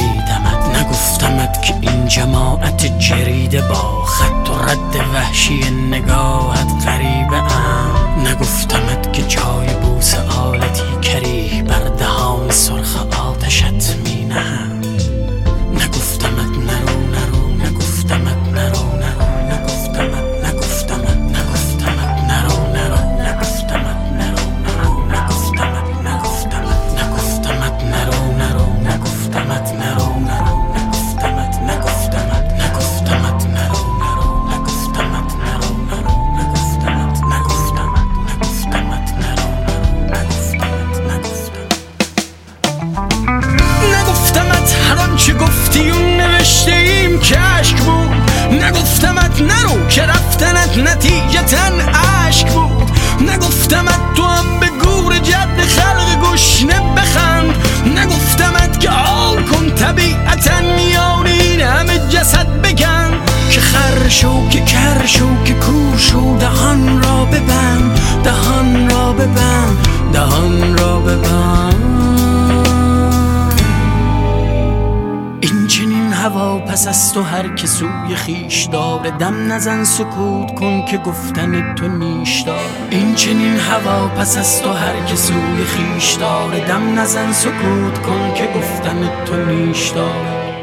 نمیدمد 0.06 0.76
نگفتمت 0.76 1.62
که 1.62 1.74
این 1.80 2.08
جماعت 2.08 2.98
جریده 2.98 3.60
با 3.60 4.04
خط 4.04 4.50
و 4.50 4.62
رد 4.62 4.96
وحشی 5.14 5.70
نگاهت 5.90 6.86
غریبه 6.86 7.36
ام. 7.36 8.26
نگفتمت 8.26 9.12
که 9.12 9.22
جای 9.22 9.74
بوس 9.82 10.14
آلتی 10.14 11.00
کریه 11.02 11.62
بر 11.62 11.88
دهان 11.88 12.50
سرخ 12.50 12.96
آتشت 12.96 13.96
می 14.04 14.24
نهم. 14.24 14.80
نگفتمت 15.74 16.55
پس 76.76 76.88
از 76.88 77.12
تو 77.12 77.22
هر 77.22 77.54
که 77.54 77.66
سوی 77.66 78.16
خیش 78.16 78.64
داره 78.64 79.10
دم 79.10 79.52
نزن 79.52 79.84
سکوت 79.84 80.54
کن 80.54 80.84
که 80.84 80.98
گفتن 80.98 81.74
تو 81.74 81.88
نیش 81.88 82.40
داره. 82.40 82.60
این 82.90 83.14
چنین 83.14 83.56
هوا 83.56 84.08
پس 84.08 84.36
از 84.38 84.62
تو 84.62 84.72
هر 84.72 85.04
که 85.04 85.16
سوی 85.16 85.64
خیش 85.64 86.12
داره 86.12 86.68
دم 86.68 86.98
نزن 86.98 87.32
سکوت 87.32 87.98
کن 88.02 88.34
که 88.34 88.48
گفتن 88.56 89.24
تو 89.24 89.36
نیش 89.36 89.88
داره. 89.88 90.56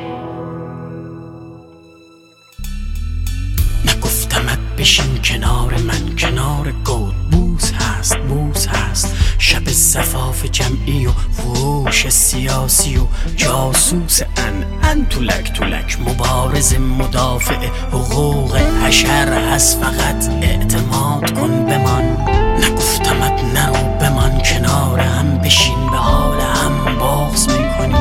نگفتمت 3.86 4.60
بشین 4.78 5.22
کنار 5.24 5.76
من 5.88 6.16
کنار 6.18 6.74
گود. 6.86 7.30
بوس 7.32 7.72
هست 7.72 8.18
بوس 8.18 8.68
هست. 8.68 9.16
شب 9.38 9.70
زفاف 9.70 10.46
جمعی 10.46 11.08
و 11.08 11.12
فروش 11.12 12.10
سیاسی 12.10 12.98
و 12.98 13.08
جاسوس 13.36 14.22
مبارز 16.64 16.76
مدافع 16.76 17.68
حقوق 17.92 18.56
حشر 18.56 19.34
هست 19.34 19.80
فقط 19.80 20.30
اعتماد 20.42 21.32
کن 21.40 21.66
بمان. 21.66 22.04
نگفتمت 22.58 23.44
نرو 23.54 23.98
بمان 24.00 24.42
کنار 24.42 25.00
هم 25.00 25.38
بشین 25.38 25.90
به 25.92 25.98
حال 25.98 26.40
هم 26.40 26.98
باغز 27.00 27.48
می‌کنی. 27.48 27.94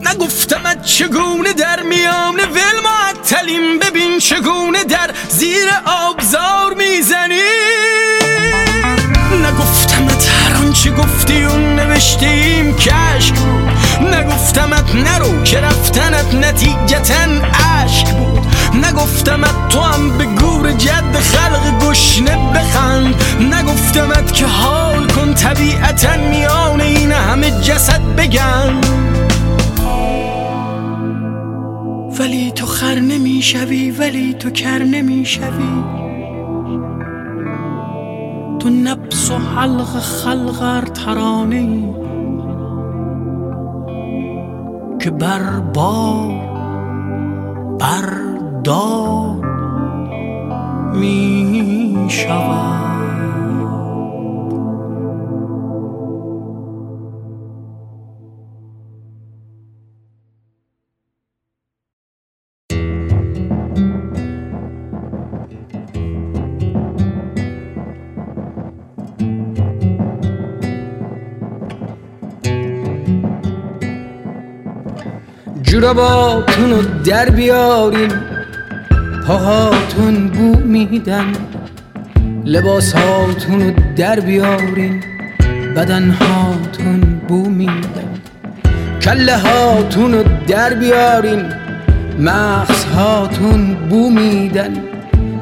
نگفتمت 0.00 0.82
چگونه 0.84 1.52
در 1.52 1.82
میان 1.82 2.34
ول 2.34 2.80
معطلیم 2.84 3.78
ببین 3.78 4.18
چگونه 4.18 4.84
در 4.84 5.10
زیر 5.28 5.68
آبزار 5.86 6.71
نوشتیم 12.22 12.74
کشک. 12.74 13.34
بود 13.34 14.14
نگفتمت 14.14 14.94
نرو 14.94 15.42
که 15.42 15.60
رفتنت 15.60 16.34
نتیجتا 16.34 17.46
عشق 17.54 18.16
بود. 18.16 18.40
نگفتمت 18.86 19.68
تو 19.68 19.80
هم 19.80 20.18
به 20.18 20.24
گور 20.24 20.72
جد 20.72 21.16
خلق 21.16 21.88
گشنه 21.88 22.52
بخند. 22.54 23.14
نگفتمت 23.54 24.32
که 24.32 24.46
حال 24.46 25.06
کن 25.06 25.34
طبیعتا 25.34 26.16
میان 26.30 26.80
این 26.80 27.12
همه 27.12 27.50
جسد 27.50 28.00
بگن. 28.16 28.80
ولی 32.18 32.52
تو 32.52 32.66
خر 32.66 32.94
نمی‌شوی 32.94 33.90
ولی 33.90 34.34
تو 34.34 34.50
کر 34.50 34.78
نمی‌شوی. 34.78 35.82
تو 38.60 38.70
نبس 38.70 39.30
و 39.30 39.38
حلق 39.38 40.00
خلق 40.00 40.90
ترانه 40.94 41.56
ای 41.56 42.01
که 45.02 45.10
بر 45.10 45.60
با 45.74 46.28
بر 47.78 48.10
دا 48.64 49.34
می 50.94 52.06
شود 52.08 52.91
جوراباتون 75.72 76.70
رو 76.70 76.82
در 77.04 77.30
بیارین 77.30 78.12
پاهاتون 79.26 80.28
بو 80.28 80.58
میدن. 80.58 81.32
لباساتون 82.44 83.60
رو 83.60 83.70
در 83.96 84.20
بیارین 84.20 85.04
بدنهاتون 85.76 87.00
بو 87.28 87.48
میدن. 87.48 88.10
کله 89.02 89.36
هاتون 89.36 90.12
رو 90.14 90.22
در 90.46 90.74
بیارین 90.74 91.42
مغزهاتون 92.18 93.74
بو 93.74 94.10
میدن. 94.10 94.72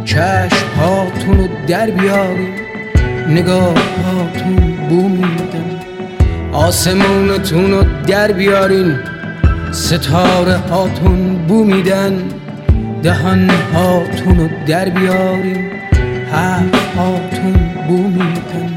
چشم 0.05 0.67
هاتون 0.81 1.39
رو 1.39 1.49
در 1.67 1.91
بیارین 1.91 2.55
نگاه 3.29 3.75
هاتون 4.05 4.77
بو 4.89 5.09
میدن. 5.09 5.81
آسمونتون 6.53 7.71
رو 7.71 7.85
در 8.07 8.33
بیارین 8.33 8.99
ستاره 9.73 10.57
هاتون 10.57 11.47
بو 11.49 11.65
میدن 11.65 12.23
دهان 13.03 13.51
هاتون 13.51 14.39
رو 14.39 14.49
در 14.67 14.89
بیارین 14.89 15.71
حرف 16.33 16.97
هاتون 16.97 17.57
بو 17.89 17.97
میدن 17.97 18.70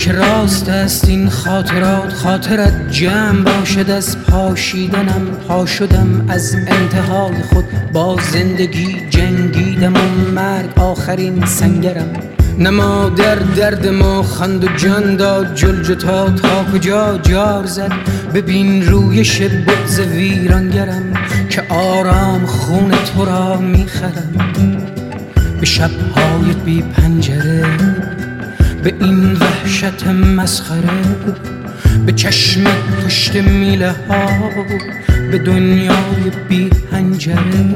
که 0.00 0.12
راست 0.12 0.68
است 0.68 1.08
این 1.08 1.28
خاطرات 1.28 2.12
خاطرت 2.12 2.90
جمع 2.90 3.42
باشد 3.42 3.90
از 3.90 4.18
پاشیدنم 4.18 5.26
پا 5.48 5.66
شدم 5.66 6.24
از 6.28 6.54
انتهای 6.54 7.42
خود. 7.42 7.64
با 7.92 8.16
زندگی 8.32 8.96
جنگیدم 9.10 9.94
و 9.94 10.30
مرگ 10.34 10.78
آخرین 10.78 11.46
سنگرم. 11.46 12.12
نما 12.58 13.08
در 13.08 13.34
درد 13.34 13.88
ما 13.88 14.22
خند 14.22 14.64
و 14.64 14.68
جان 14.76 15.16
داد 15.16 15.54
جل 15.54 15.94
تا 15.94 16.30
تا 16.30 16.64
کجا 16.72 17.18
جار 17.18 17.66
زد. 17.66 17.92
ببین 18.34 18.86
روی 18.86 19.24
بغز 19.66 20.00
ویرانگرم 20.00 21.14
که 21.50 21.62
آرام 21.68 22.46
خون 22.46 22.90
تو 22.90 23.24
را 23.24 23.56
می‌خرم. 23.56 24.34
به 25.60 25.66
شبهای 25.66 26.52
بی 26.64 26.82
پنجره 26.82 27.66
به 28.84 28.94
این 29.00 29.32
وحشت 29.32 30.06
مسخره 30.06 31.16
به 32.06 32.12
چشم 32.12 32.64
پشت 32.64 33.36
میله 33.36 33.94
ها 34.08 34.26
به 35.30 35.38
دنیای 35.38 36.30
بی 36.48 36.70
هنجره 36.92 37.74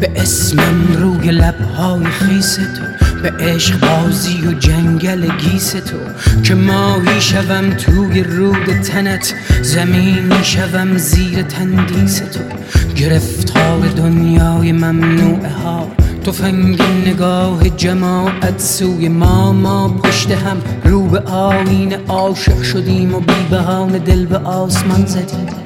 به 0.00 0.10
اسمم 0.16 0.96
روی 0.98 1.30
لبهای 1.30 2.04
خیس 2.04 2.54
تو 2.54 3.06
به 3.22 3.32
عشق 3.44 3.80
بازی 3.80 4.46
و 4.46 4.52
جنگل 4.52 5.36
گیس 5.36 5.70
تو 5.70 5.96
که 6.42 6.54
ماهی 6.54 7.20
شوم 7.20 7.70
توی 7.70 8.22
رود 8.22 8.80
تنت 8.80 9.34
زمینی 9.62 10.44
شوم 10.44 10.96
زیر 10.96 11.42
تندیس 11.42 12.18
تو 12.18 12.40
گرفتار 12.96 13.88
دنیای 13.96 14.72
ممنوعه 14.72 15.48
ها 15.48 16.03
تفنگ 16.24 16.82
نگاه 17.06 17.68
جماعت 17.68 18.60
سوی 18.60 19.08
ما 19.08 19.52
ما 19.52 19.88
پشت 19.88 20.30
هم 20.30 20.62
رو 20.84 21.06
به 21.06 21.20
آین 21.20 21.94
عاشق 22.08 22.62
شدیم 22.62 23.14
و 23.14 23.20
بی 23.20 23.46
بهانه 23.50 23.98
دل 23.98 24.26
به 24.26 24.38
آسمان 24.38 25.06
زدیم. 25.06 25.63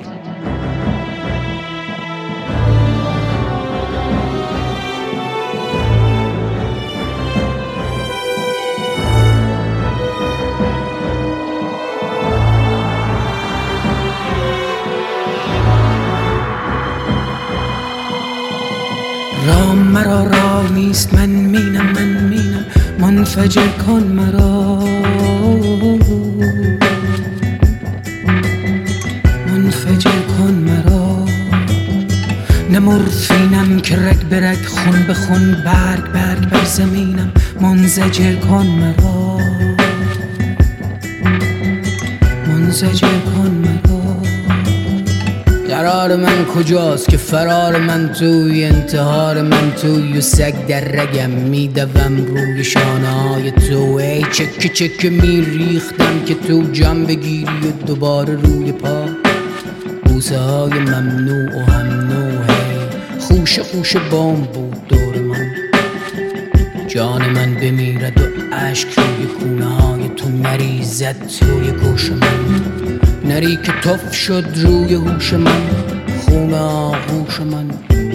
نیست 20.98 21.14
من 21.14 21.28
مینم 21.28 21.92
من 21.92 22.28
مینم. 22.28 22.64
منفجر 22.98 23.68
کن 23.87 24.02
مرا. 24.02 24.84
منفجر 29.46 30.20
کن 30.38 30.54
مرا. 30.54 31.24
نمورفینم 32.70 33.80
که 33.80 33.96
رگ 33.96 34.22
به 34.30 34.50
رگ 34.50 34.64
خون 34.66 35.02
به 35.06 35.14
خون 35.14 35.56
برگ 35.64 36.12
برگ 36.12 36.50
بر 36.50 36.64
زمینم. 36.64 37.32
منزجر 37.61 38.34
کن 38.34 38.66
مرا. 38.66 39.38
منزجر 42.46 43.18
کن 43.34 43.50
مرا. 43.64 43.88
قرار 45.88 46.16
من 46.16 46.44
کجاست 46.44 47.09
که 47.09 47.16
فرار 47.16 47.79
من 47.79 48.12
توی 48.12 48.64
انتحار 48.64 49.42
من 49.42 49.70
توی 49.70 50.18
و 50.18 50.20
سگ 50.20 50.66
در 50.66 50.81
رگم 50.81 51.31
میدوم 51.31 52.16
روی 52.27 52.64
شانه 52.64 53.09
های 53.09 53.51
تو. 53.51 53.94
ای 53.94 54.22
چک 54.22 54.72
چک 54.72 55.05
میریختم 55.05 56.24
که 56.27 56.35
تو 56.35 56.62
جام 56.72 57.05
بگیری 57.05 57.44
و 57.44 57.85
دوباره 57.87 58.35
روی 58.35 58.72
پا. 58.72 59.05
بوسه 60.05 60.38
های 60.38 60.72
ممنوع 60.72 61.57
و 61.57 61.70
هم 61.70 62.46
خوش 63.18 63.59
خوش 63.59 63.96
بام 63.96 64.40
بود 64.40 64.87
دور 64.88 65.18
من. 65.18 65.51
جان 66.88 67.31
من 67.31 67.55
بمیرد 67.55 68.20
و 68.20 68.55
عشق 68.55 68.88
روی 68.98 69.27
کونه 69.27 69.66
های 69.66 70.09
تو 70.09 70.29
نریزد 70.29 71.16
توی 71.27 71.70
گوش 71.70 72.11
من. 72.11 73.08
نری 73.28 73.56
که 73.56 73.72
تف 73.72 74.14
شد 74.14 74.44
روی 74.56 74.94
هوش 74.94 75.32
من 75.32 75.62
خون 76.20 76.54
آغوش 76.54 77.40
من. 77.40 77.66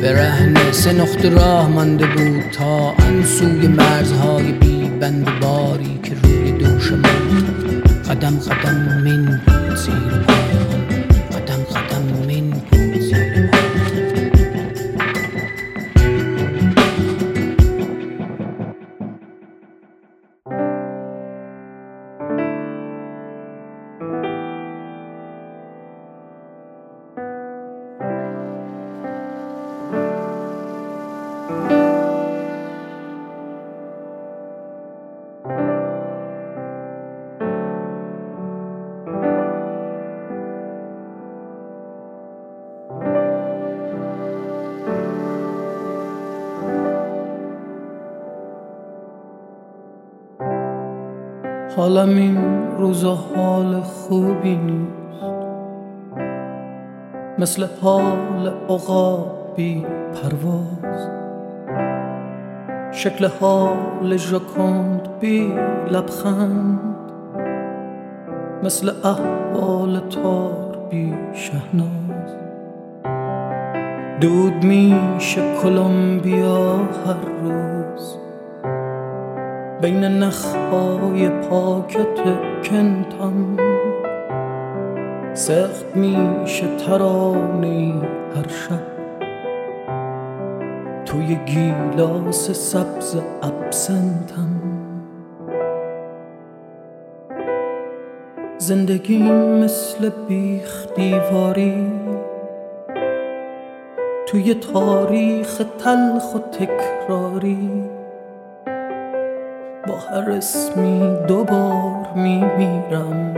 به 0.02 0.14
رهن 0.14 0.72
سه 0.72 0.94
نقطه 0.94 1.30
راه 1.30 1.70
مانده 1.70 2.06
بود 2.06 2.44
تا 2.52 2.78
آن 2.88 3.24
سوی 3.24 3.68
مرزهای 3.68 4.52
بی 4.52 4.90
بند 5.00 5.40
باری 5.42 6.00
که 6.04 6.12
روی 6.24 6.52
دوش 6.52 6.92
من. 6.92 7.44
قدم 8.10 8.40
قدم 8.40 8.76
من 8.76 9.42
زیر 9.76 10.24
پای 10.28 10.83
حالم 51.94 52.18
این 52.18 52.38
روزا 52.78 53.16
حال 53.16 53.82
خوبی 53.82 54.56
نیست. 54.56 55.24
مثل 57.40 57.68
حال 57.82 58.54
عقاب 58.70 59.54
بی 59.56 59.86
پرواز. 60.14 61.10
شکل 62.92 63.28
حال 63.40 64.18
ژاکوند 64.18 65.08
بی 65.20 65.54
لبخند. 65.92 66.80
مثل 68.64 68.92
احوال 69.04 70.00
تار 70.00 70.78
بی 70.90 71.14
شهناز. 71.34 72.36
دود 74.22 74.64
میشه 74.64 75.42
کلمبیا 75.62 76.76
هر 76.76 77.26
روز. 77.42 77.73
بین 79.82 80.04
نخهای 80.04 81.30
پاکت 81.30 82.20
کنتم 82.64 83.58
سخت 85.34 85.96
میشه 85.96 86.78
ترانه 86.78 88.02
هر 88.36 88.48
شب. 88.48 88.94
توی 91.06 91.36
گیلاس 91.36 92.52
سبز 92.52 93.18
ابسنتم. 93.44 94.62
زندگی 98.58 99.32
مثل 99.64 100.10
بیخ 100.28 100.88
دیواری. 100.96 101.92
توی 104.28 104.54
تاریخ 104.54 105.62
تلخ 105.78 106.36
و 106.36 106.40
تکراری. 106.40 107.93
با 109.88 109.96
هر 109.96 110.32
اسمی 110.32 111.18
دوبار 111.28 112.08
میمیرم. 112.16 113.34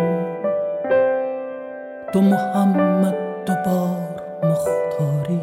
دو 2.14 2.22
محمد 2.22 3.16
دوبار 3.46 4.22
مختاری. 4.44 5.42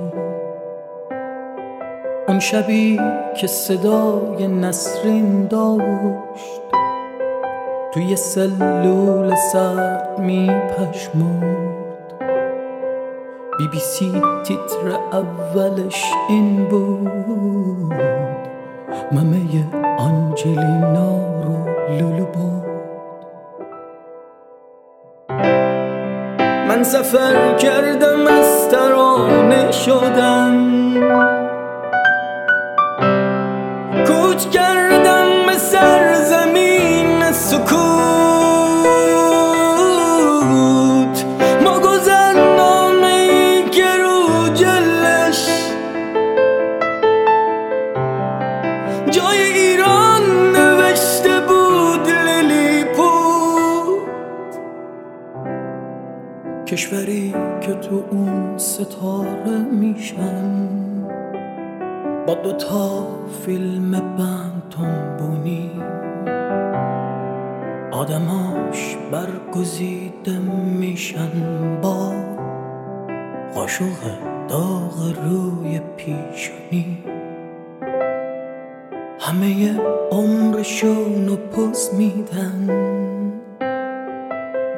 اون 2.29 2.41
شبی 2.41 3.01
که 3.37 3.47
صدای 3.47 4.47
نسرین 4.49 5.47
داشت 5.47 6.63
توی 7.95 8.17
سلول 8.17 9.35
سرد 9.35 10.19
میپشمرد 10.19 11.73
بی 13.59 13.69
بی 13.69 13.79
سی 13.79 14.23
تیتر 14.45 14.99
اولش 15.13 16.05
این 16.29 16.69
بود 16.69 17.95
ممه 19.13 19.92
آنجلینا 20.03 21.43
رو 21.43 21.57
لولو 21.99 22.27
بود 22.27 22.63
من 26.69 26.83
سفر 26.83 27.57
کردم 27.57 28.27
از 28.27 28.69
ترانه 28.69 29.71
شدم 29.71 30.55
کوچ 34.07 34.47
کردم 34.47 34.72
اون 59.03 59.27
ستاره 59.27 59.59
میشن 59.59 60.69
با 62.27 62.35
دوتا 62.35 63.07
فیلم 63.47 63.91
بند 63.91 64.75
بونی. 65.19 65.71
آدماش 67.93 68.97
برگزیده 69.13 70.39
میشن 70.79 71.31
با 71.83 72.13
قاشق 73.55 73.85
داغ 74.49 75.15
روی 75.25 75.81
پیشونی. 75.97 76.99
همه 79.21 79.81
عمرشون 80.11 81.29
رو 81.29 81.37
پز 81.37 81.91
میدن. 81.95 82.67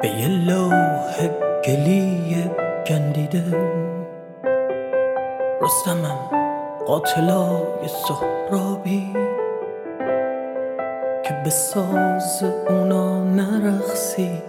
به 0.01 0.07
یه 0.07 0.27
لوح 0.27 1.27
گلی 1.65 2.35
گندیده. 2.87 3.84
رستمم 5.65 6.19
قاتلای 6.87 7.87
سهرابی 7.87 9.13
که 11.23 11.41
به 11.43 11.49
ساز 11.49 12.43
اونا 12.69 13.23
نرخصیده 13.23 14.41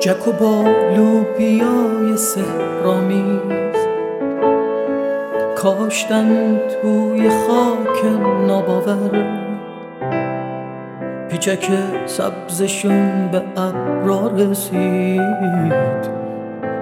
جک 0.00 0.28
و 0.28 0.32
با 0.32 0.64
لوبیای 0.96 2.16
سهرامیز 2.16 3.88
کاشتن 5.56 6.58
توی 6.58 7.30
خاک 7.30 8.04
ناباور. 8.46 9.38
پیچک 11.28 11.68
سبزشون 12.06 13.28
به 13.28 13.42
ابرا 13.56 14.26
رسید. 14.26 16.17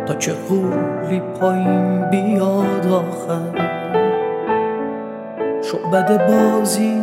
تا 0.06 0.14
چه 0.14 0.32
قولی 0.32 1.20
پایین 1.20 2.10
بیاد 2.10 2.86
آخر. 2.86 3.66
شعبد 5.62 6.26
بازی 6.26 7.02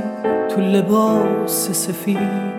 تو 0.50 0.62
لباس 0.62 1.70
سفید. 1.72 2.54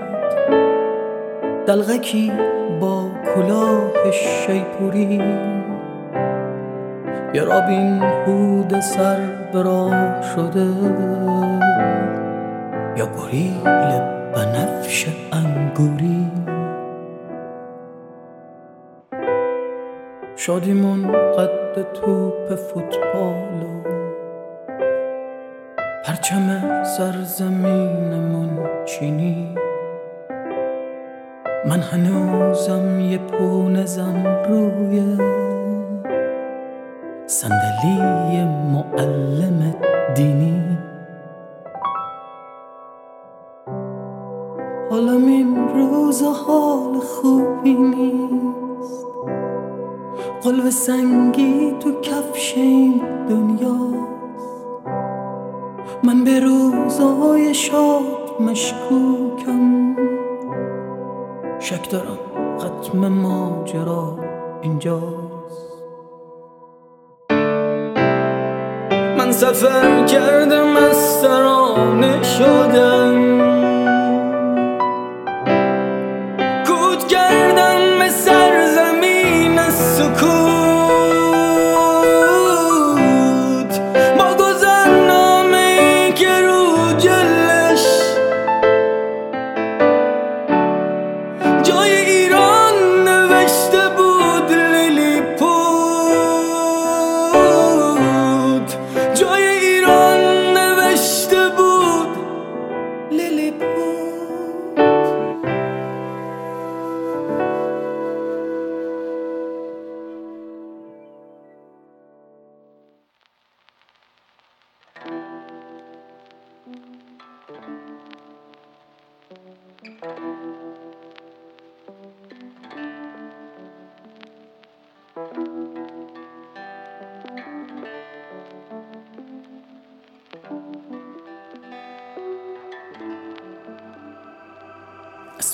دلغکی 1.66 2.32
با 2.80 3.06
کلاه 3.34 4.10
شیپوری. 4.12 5.22
یه 7.34 7.42
رابین 7.44 8.02
هود 8.02 8.80
سر 8.80 9.18
برا 9.54 9.90
شده. 10.22 10.66
یا 12.96 13.08
گریل 13.16 13.60
بنفش 14.34 15.06
انگوری. 15.32 16.33
شادیمون 20.46 21.12
قد 21.12 21.92
توپ 21.92 22.54
فوتبال 22.54 23.62
و 23.62 23.82
پرچم 26.06 26.82
سرزمینمون 26.84 28.58
چینی. 28.84 29.54
من 31.68 31.80
هنوزم 31.80 33.00
یه 33.00 33.18
پونزم 33.18 34.26
روی 34.48 35.18
صندلی 37.26 38.44
معلم 38.72 39.74
دینی. 40.14 40.78
حالم 44.90 45.26
این 45.26 45.68
روز 45.68 46.22
حال 46.22 46.98
خوبی 47.00 47.74
نیست. 47.74 48.53
قلب 50.44 50.70
سنگی 50.70 51.74
تو 51.80 52.00
کفش 52.00 52.54
این 52.56 53.02
دنیاست. 53.28 54.86
من 56.04 56.24
به 56.24 56.40
روزهای 56.40 57.54
شاد 57.54 58.40
مشکوکم. 58.40 59.96
شک 61.58 61.90
دارم 61.90 62.18
ختم 62.58 63.08
ماجرا 63.08 64.18
اینجاست. 64.62 65.72
من 69.18 69.32
سفر 69.32 70.04
کردم 70.04 70.76
از 70.76 71.22
ترانه 71.22 72.22
شدم 72.22 73.33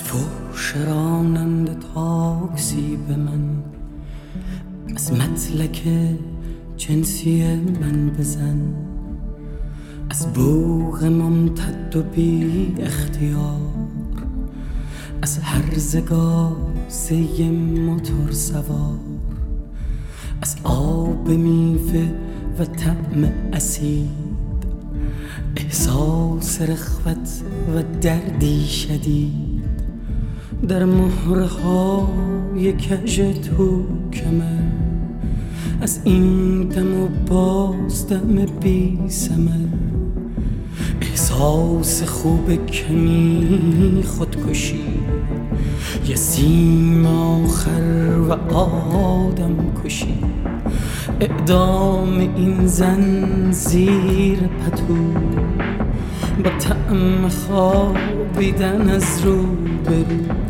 از 0.01 0.07
فوش 0.07 0.75
رانند 0.87 1.85
تاکسی 1.93 2.97
به 3.07 3.15
من 3.15 3.63
از 4.95 5.13
مطلک 5.13 5.87
جنسی 6.77 7.55
من 7.55 8.09
بزن 8.09 8.73
از 10.09 10.33
بوغ 10.33 11.03
ممتد 11.03 11.95
و 11.95 12.03
بی 12.03 12.73
اختیار 12.79 13.59
از 15.21 15.39
هر 15.39 15.77
سی 16.87 17.49
موتور 17.51 18.31
سوار 18.31 18.99
از 20.41 20.55
آب 20.63 21.29
میوه 21.29 22.11
و 22.59 22.65
طعم 22.65 23.31
اسید 23.53 24.09
احساس 25.55 26.61
رخوت 26.61 27.43
و 27.75 27.83
دردی 28.01 28.65
شدید 28.65 29.50
در 30.67 30.85
مهره 30.85 31.45
های 31.45 32.73
کژ 32.73 33.19
تو 33.19 33.85
کمر. 34.13 34.61
از 35.81 35.99
این 36.03 36.61
دم 36.63 37.01
و 37.01 37.07
باز 37.27 38.09
دم 38.09 38.45
بی 38.61 38.99
سمر 39.07 39.67
احساس 41.01 42.03
خوب 42.03 42.65
کمی 42.65 44.03
خودکشی. 44.07 44.83
یه 46.07 46.15
سیم 46.15 47.05
آخر 47.05 48.17
و 48.29 48.33
آدم 48.55 49.55
کشی. 49.85 50.17
اعدام 51.19 52.19
این 52.19 52.67
زن 52.67 53.27
زیر 53.51 54.39
پتو. 54.39 54.95
با 56.43 56.49
تعم 56.59 57.27
خوابیدن 57.27 58.89
از 58.89 59.21
رو 59.25 59.45
برو 59.85 60.40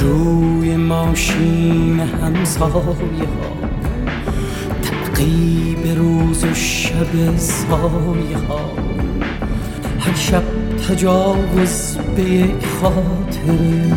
روی 0.00 0.76
ماشین 0.76 2.00
همسایه 2.00 2.72
ها 2.72 2.96
تعقیب 4.82 5.98
روز 5.98 6.44
و 6.44 6.54
شب 6.54 7.36
سایه 7.36 8.38
ها 8.48 8.60
هر 10.00 10.14
شب 10.14 10.42
تجاوز 10.88 11.98
به 12.16 12.22
یک 12.22 12.66
خاطره 12.80 13.92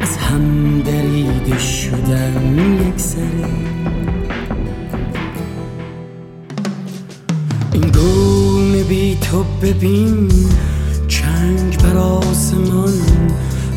از 0.00 0.16
هم 0.16 0.80
دریده 0.80 1.58
شدن 1.58 2.58
یک 2.88 3.00
سره 3.00 3.48
این 7.72 7.90
گونه 7.90 8.82
بی 8.82 9.18
تو 9.20 9.44
ببین. 9.62 10.28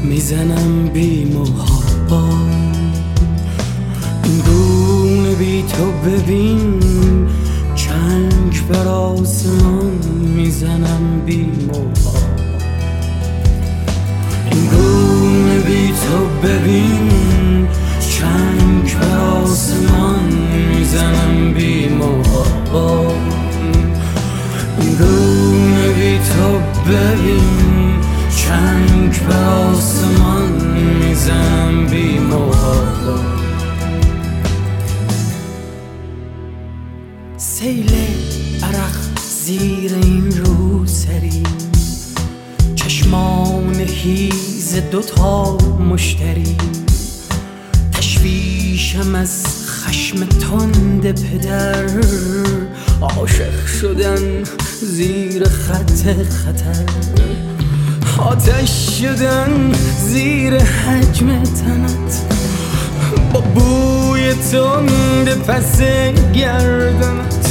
می‌زنم 0.03 0.89
بی 0.93 1.25
محابا. 1.25 2.29
دون 4.45 5.35
بی 5.39 5.63
تو 5.63 6.09
ببین 6.09 6.79
چنگ 7.75 8.67
بر 8.69 8.87
آسمان 8.87 9.99
می‌زنم 10.35 11.21
بی 11.25 11.45
محبا 11.45 12.02
خطر. 56.03 56.83
آتش 58.17 58.99
شدن 58.99 59.71
زیر 60.07 60.57
حجم 60.57 61.43
تنت. 61.43 62.21
با 63.33 63.39
بوی 63.39 64.33
تند 64.33 65.29
پس 65.47 65.81
گردنت. 66.33 67.47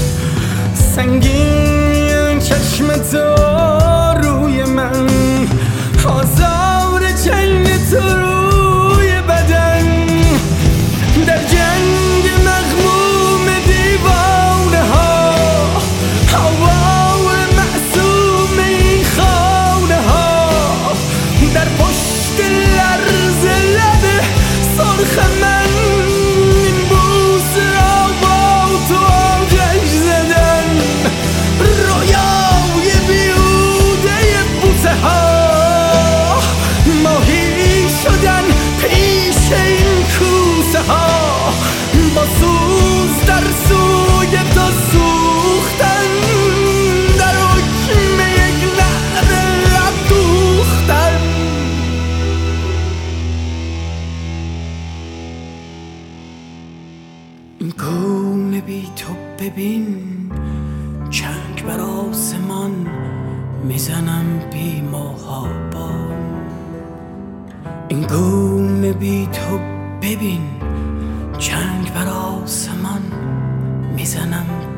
سنگین 0.94 2.38
چشم 2.38 2.88
تو 3.12 3.18
روی 4.22 4.64
من. 4.64 5.08
آزار 6.04 7.02
چین 7.24 7.64
تو 7.90 8.51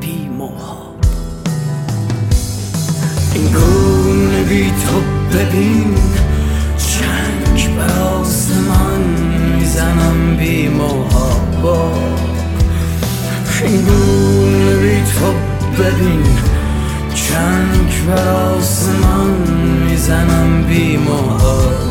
بی 0.05 0.29
موها 0.37 0.77
این 3.33 3.45
گونه 3.45 4.43
بی 4.43 4.71
تو 4.71 5.01
ببین 5.37 5.95
چنگ 6.77 7.75
بر 7.77 7.99
آسمان 7.99 9.01
می‌زنم 9.59 10.37
بی 10.37 10.69
موها 10.69 11.91
این 13.63 13.81
گونه 13.81 14.75
بی 14.75 15.01
تو 15.01 15.33
ببین 15.83 16.23
چنگ 17.13 18.05
بر 18.07 18.27
آسمان 18.29 19.51
می‌زنم 19.89 20.63
بی 20.67 20.97
موها 20.97 21.84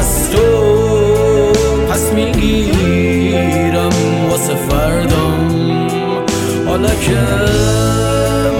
از 0.00 0.30
تو 0.30 0.46
پس 1.90 2.12
می‌گیرم 2.12 3.92
واسه 4.30 4.54
فردام. 4.54 5.86
حالا 6.66 6.88
که 6.88 7.18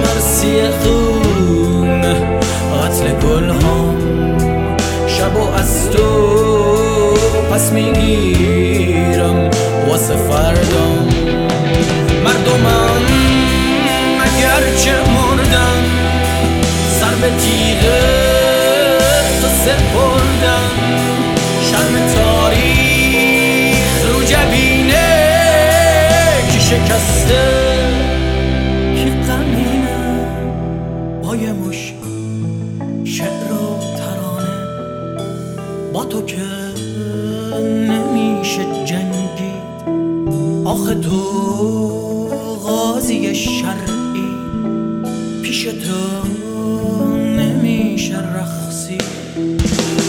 مرسی 0.01 0.69
خون 0.81 2.03
قتل 2.03 3.07
گل 3.27 3.51
هم 3.51 3.97
شب 5.07 5.37
و 5.37 5.55
از 5.55 5.91
تو 5.91 6.07
پس 7.53 7.73
می‌گیرم 7.73 9.51
واسه 9.89 10.15
فردام. 10.17 11.09
مردمم 12.25 13.03
اگرچه 14.21 14.93
مردم 14.93 15.85
سر 17.01 17.15
به 17.21 17.29
تیغه 17.29 18.30
جبینه 24.31 25.09
که 26.53 26.59
شکسته 26.59 27.45
که 28.95 29.05
قمینه 29.05 30.27
پای 31.23 31.53
مش 31.53 31.95
شعر 33.05 33.53
و 33.53 33.79
ترانه. 33.97 34.59
با 35.93 36.05
تو 36.05 36.23
که 36.23 36.37
نمیشه 37.65 38.63
جنگید 38.85 39.61
آخه 40.65 40.95
تو 40.95 41.21
غازی 42.65 43.35
شرعی. 43.35 44.31
پیش 45.43 45.63
تو 45.65 46.29
نمیشه 47.17 48.19
رخصی 48.19 48.99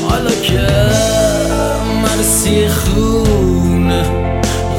حالا 0.09 0.31
که 0.31 0.67
مرسی 2.03 2.67
خوب 2.67 3.60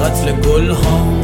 قتل 0.03 0.33
گل 0.33 0.71
هم 0.71 1.21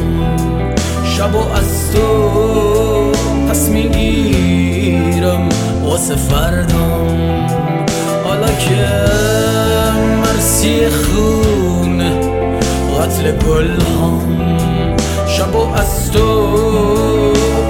شب 1.05 1.35
و 1.35 1.39
از 1.39 1.93
تو 1.93 3.13
پس 3.51 3.69
می‌گیرم 3.69 5.49
واسه 5.85 6.15
فردام. 6.15 7.47
حالا 8.25 8.47
که 8.47 8.89
مرسی 10.23 10.89
خون 10.89 12.03
قتل 12.99 13.33
گل 13.33 13.71
هم 13.71 14.21
شب 15.29 15.57
و 15.57 15.75
از 15.75 16.13
تو 16.13 16.53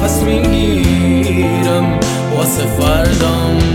پس 0.03 0.23
می‌گیرم 0.23 2.01
واسه 2.37 2.63
فردام. 2.79 3.68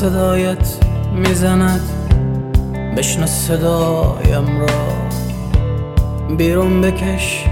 صدایت 0.00 0.78
می‌زند. 1.14 1.80
بشنو 2.96 3.26
صدایم 3.26 4.60
را. 4.60 4.66
بیرون 6.36 6.80
بکش 6.80 7.44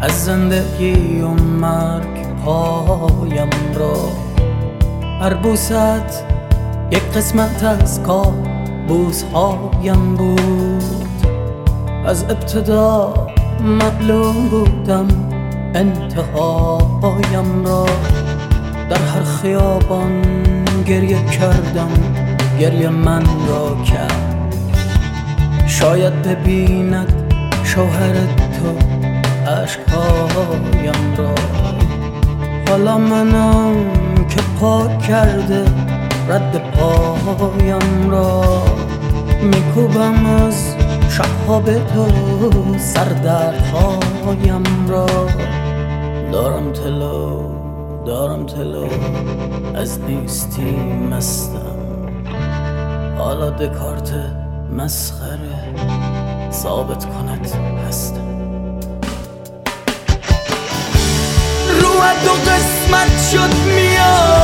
از 0.00 0.24
زندگی 0.24 1.20
و 1.20 1.28
مرگ 1.28 2.36
پایم 2.44 3.50
را. 3.74 3.94
هر 5.20 5.34
بوست 5.34 6.24
یک 6.90 7.02
قسمت 7.02 7.64
از 7.64 8.02
کار 8.02 8.34
بوسهایم 8.88 10.14
بود. 10.16 10.84
از 12.06 12.24
ابتدا 12.24 13.14
معلوم 13.60 14.48
بودم 14.48 15.08
انتهایم 15.74 17.64
را. 17.64 17.86
در 18.90 18.96
هر 18.96 19.22
خیابان 19.42 20.22
گریه 20.84 21.24
کردم 21.24 21.90
گریه 22.60 22.88
من 22.88 23.22
را 23.48 23.76
کرد. 23.84 24.54
شاید 25.66 26.22
ببیند 26.22 27.12
شوهر 27.64 28.14
تو 28.14 28.78
عشقهایم 29.50 31.14
را. 31.16 31.34
حالا 32.68 32.98
منم 32.98 33.74
که 34.28 34.40
پاک 34.60 34.98
کرده 34.98 35.64
رد 36.28 36.62
پایم 36.72 38.10
را. 38.10 38.62
میکوبم 39.42 40.26
از 40.26 40.74
شبها 41.10 41.60
به 41.60 41.80
تو 41.94 42.06
سردردهایم 42.78 44.64
را. 44.88 45.06
دارم 46.32 46.72
تلو 46.72 47.57
دارم 48.08 48.46
تلو 48.46 48.88
از 49.74 50.00
نیستی 50.00 50.76
مستم. 51.10 51.76
حالا 53.18 53.50
دکارت 53.50 54.12
مسخره 54.72 55.74
ثابت 56.50 57.04
کند 57.04 57.46
هستم. 57.88 58.40
رو 61.80 61.92
دو 62.24 62.50
قسمت 62.50 63.28
شد 63.32 63.54
میان 63.76 64.37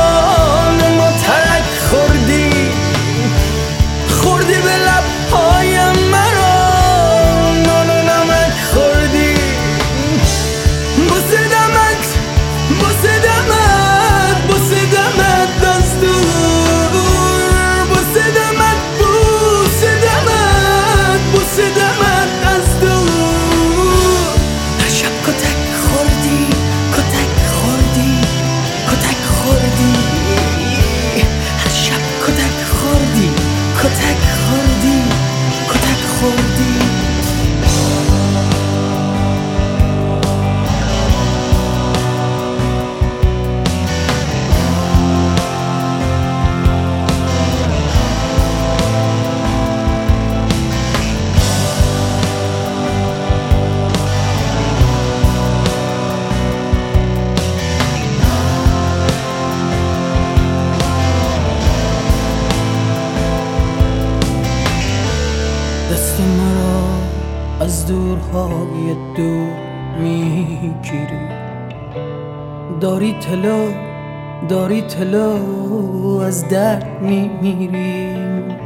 مبتلا 74.95 76.25
از 76.25 76.47
درد 76.47 77.01
میمیریم. 77.01 78.57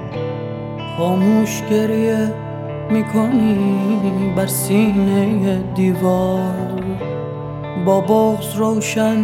خاموش 0.97 1.61
گریه 1.69 2.33
می‌کنی 2.91 4.33
بر 4.35 4.47
سینه 4.47 5.63
دیوار. 5.75 6.83
با 7.85 8.01
بغز 8.01 8.55
روشن 8.55 9.17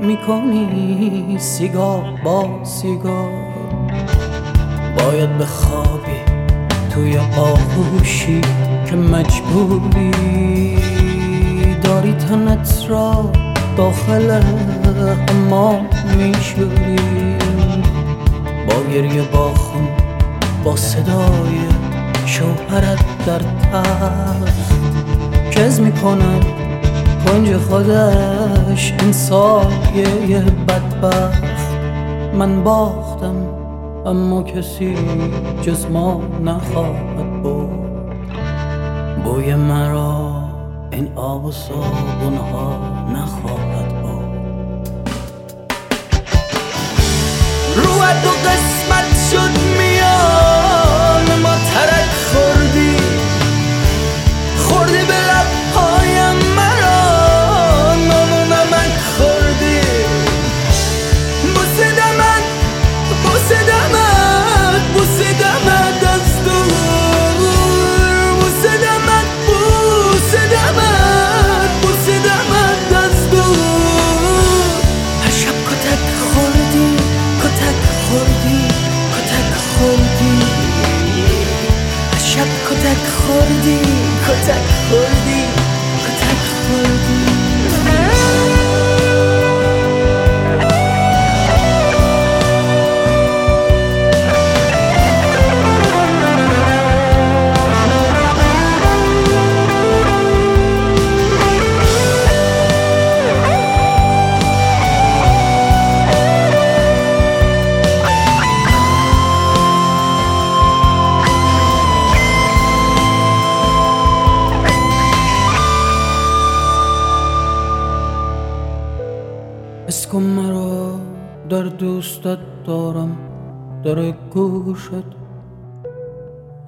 می‌کنی 0.00 1.36
سیگار 1.38 2.04
با 2.24 2.48
سیگار. 2.62 3.30
باید 4.98 5.38
به 5.38 5.44
بخوابی 5.44 6.20
توی 6.90 7.18
آغوشی 7.18 8.40
که 8.86 8.96
مجبوری 8.96 10.76
داری 11.82 12.12
تنت 12.12 12.84
را 12.88 13.30
داخل 13.76 14.30
حمام 15.28 15.86
میشوریم. 16.18 17.82
با 18.68 18.92
گریه 18.94 19.22
با 19.22 19.54
خون 19.54 19.88
با 20.64 20.76
صدای 20.76 21.58
شوهرت 22.26 23.04
در 23.26 23.38
تخت. 23.38 24.76
کز 25.50 25.80
می‌کنه 25.80 26.40
کنج 27.26 27.56
خودش 27.56 28.92
انسان 28.98 29.72
یه 30.28 30.40
بدبخت. 30.40 31.44
من 32.34 32.64
باختم 32.64 33.34
اما 34.06 34.42
کسی 34.42 34.94
جز 35.62 35.86
ما 35.90 36.22
نخواهد 36.44 37.42
بود 37.42 37.70
بوی 39.24 39.54
مرا 39.54 40.32
این 40.90 41.08
آب 41.16 41.44
و 41.44 41.52
صابون 41.52 42.38
a 48.06 48.22
tu 48.22 48.30
casa. 48.42 48.75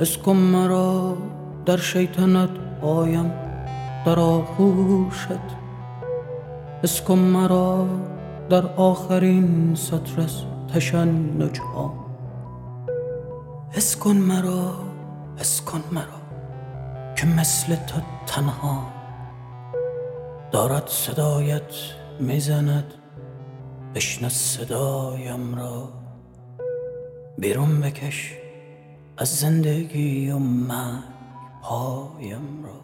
اسکن 0.01 0.37
مرا 0.37 1.17
در 1.67 1.77
شیطنت 1.77 2.51
آیم 2.83 3.33
در 4.07 4.19
آخوشت 4.19 5.29
اسکن 6.85 7.19
مرا 7.19 7.87
در 8.51 8.67
آخرین 8.67 9.75
سطرس 9.75 10.43
تشن 10.75 11.39
تشنج 11.39 11.61
اسکن 13.77 14.17
مرا 14.17 14.75
اسکن 15.39 15.83
مرا 15.93 16.19
که 17.17 17.27
مثل 17.27 17.77
تو 17.77 18.01
تنها 18.27 18.83
دارد 20.53 20.87
صدایت 20.87 21.75
می‌زند. 22.21 22.95
بشن 23.95 24.29
صدایم 24.29 25.55
را 25.55 25.89
بیرون 27.39 27.81
بکش. 27.81 28.48
از 29.21 29.29
زندگی 29.29 30.31
و 30.31 30.39
مرگ 30.39 31.03
پایم 31.63 32.65
را. 32.65 32.79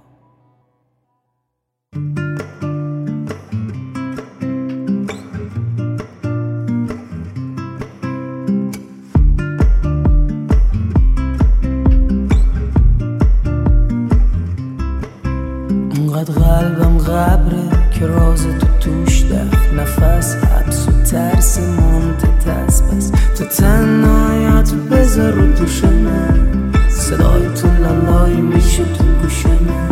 انقدر 15.91 16.35
قلبم 16.35 16.99
غبره 16.99 17.91
که 17.91 18.07
راز 18.07 18.47
تو 18.47 18.66
توش 18.80 19.22
ده 19.22 19.74
نفس 19.74 20.37
حبسو 20.37 20.94
ترس 21.05 21.59
منتت 21.59 22.49
است 22.49 22.85
بس. 22.85 23.11
تو 23.39 23.45
تنهایت 23.45 24.73
بذار 24.91 25.33
رو 25.33 25.47
دوش 25.47 25.85
من. 25.85 26.73
صدای 26.89 27.49
تو 27.49 27.69
لالای 27.83 28.41
میشه 28.41 28.85
تو 28.85 29.05
گوش 29.23 29.47
من. 29.47 29.89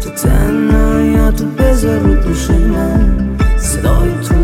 تو 0.00 0.10
تنهایت 0.10 1.42
بذار 1.42 1.98
رو 1.98 2.14
دوش 2.14 2.50
من. 2.50 3.36
صدای 3.58 4.10
تو 4.28 4.37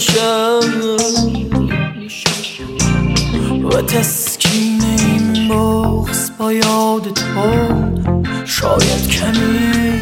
شب 0.00 0.60
و 3.64 3.82
تسکین 3.82 4.82
این 4.84 5.48
بغز 5.48 6.30
با 6.38 6.52
یاد 6.52 7.12
تو 7.14 7.74
شاید 8.44 9.08
کمی. 9.08 9.98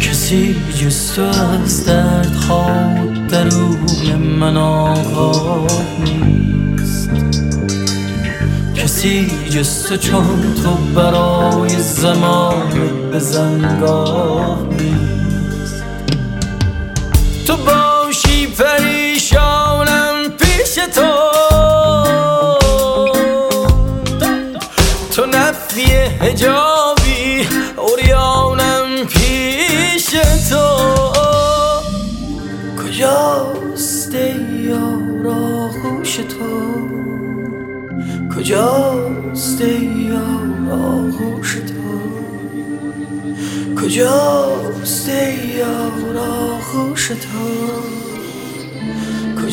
کسی 0.00 0.56
جز 0.80 1.12
تو 1.12 1.22
از 1.22 1.86
درد 1.86 2.32
خواد 2.34 3.26
درون 3.26 4.16
من 4.40 4.56
آگاه 4.56 5.66
نیست. 6.04 7.10
کسی 8.74 9.26
جز 9.50 9.82
تو 9.82 9.96
چون 9.96 10.54
تو 10.62 10.74
برای 10.94 11.82
زمان 11.82 12.70
به 13.10 13.18
زنگاه 13.18 14.66
نیست. 14.68 15.03
پیش 20.74 20.84
تو. 20.94 21.30
تو 25.12 25.26
نفی 25.26 25.82
هجابی 26.20 27.48
اوریانم 27.76 29.06
پیش 29.06 30.06
تو. 30.50 30.66
کجاست 32.82 34.14
ای 34.14 34.34
یار 34.64 35.26
آغوش 35.28 36.16
تو؟ 36.16 36.54
کجاست 38.36 39.60
ای 39.60 39.84
یار 39.84 40.72
آغوش 40.72 41.54
تو؟ 41.54 42.00
کجاست 43.80 45.08
ای 45.08 45.36
یار 45.58 46.18
آغوش 46.18 47.08
تو؟ 47.08 48.13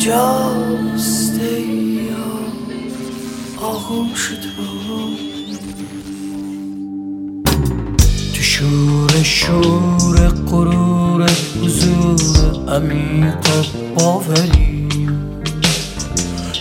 کجاست 0.02 1.40
یار؟ 1.40 2.52
آغوش 3.62 4.28
تو 4.28 4.62
تو 8.34 8.42
شور 8.42 9.22
شور 9.22 10.28
غرور 10.28 11.30
حضور 11.62 12.74
عمیق 12.74 13.36
باوری. 13.94 14.88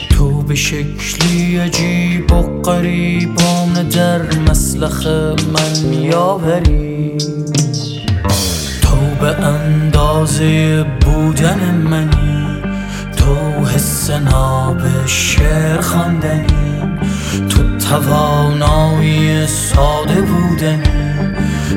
تو 0.09 0.41
به 0.41 0.55
شکلی 0.55 1.57
عجیب 1.57 2.31
و 2.31 2.61
قریبانه 2.61 3.83
در 3.83 4.39
مسلخ 4.49 5.07
من 5.53 5.93
یاوری. 5.93 7.17
تو 8.81 8.97
به 9.21 9.39
اندازه 9.39 10.83
بودن 10.83 11.87
منی. 11.89 12.40
تو 13.31 13.65
حس 13.65 14.09
ناب 14.09 15.05
شعر 15.05 15.81
خواندنی. 15.81 16.97
تو 17.49 17.77
توانایی 17.77 19.47
ساده 19.47 20.21
بودنی. 20.21 21.35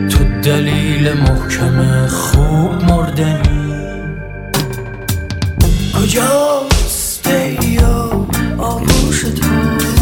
تو 0.09 0.25
دلیل 0.43 1.13
محکم 1.13 2.07
خوب 2.07 2.85
مردنی. 2.91 3.75
کجاست 6.03 7.27
ای 7.27 7.79
آغوش 8.59 9.21
تو؟ 9.21 9.94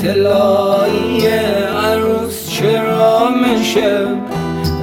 سمتلایی 0.00 1.26
عروس 1.84 2.50
شرامشه 2.50 4.06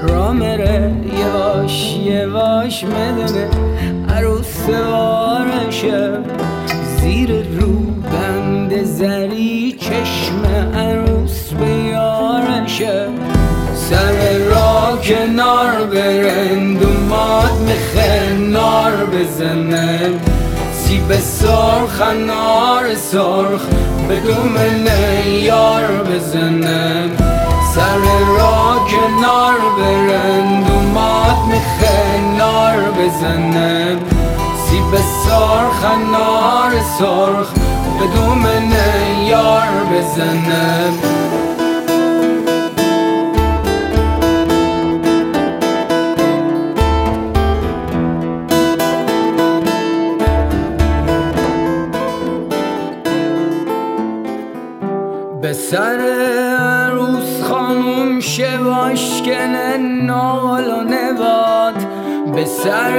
رامره 0.08 0.92
یواش 1.20 1.96
یواش 2.06 2.84
مدنه 2.84 3.50
عروس 4.10 4.46
سوارشه 4.68 6.10
زیر 7.02 7.30
رو 7.60 7.74
بند 8.12 8.84
زری 8.84 9.76
چشم 9.80 10.46
عروس 10.76 11.50
به 11.50 11.68
یارشه 11.68 13.08
سر 13.76 14.38
را 14.38 14.98
کنار 15.04 15.84
برند 15.84 16.84
و 16.86 16.90
ماد 17.10 17.52
میخه 17.68 18.34
نار 18.34 19.06
بزنه. 19.06 20.00
سیب 20.74 21.20
سرخ 21.20 22.02
نار 22.28 22.96
سرخ. 22.96 23.87
به 24.08 24.20
دومنه 24.20 25.30
یار 25.30 25.88
بزنه. 26.04 27.10
سر 27.76 27.98
را 28.38 28.80
کنار 28.90 29.60
برند 29.78 30.70
و 30.70 30.82
ماد 30.94 31.38
میخه 31.48 32.22
نار 32.38 32.78
بزنه. 32.78 33.98
سیب 34.66 34.96
سرخ 34.96 35.86
نار 36.12 36.72
سرخ 37.00 37.52
به 38.00 38.08
دومنه 38.08 39.26
یار 39.26 39.68
بزنه. 39.94 40.94
سر 55.72 56.00
عروس 56.60 57.44
خانوم 57.44 58.20
شواش 58.20 59.22
کنه 59.26 59.78
نال 59.78 60.68
و 60.68 60.82
نباد 60.82 61.74
به 62.36 62.46
سر 62.46 62.98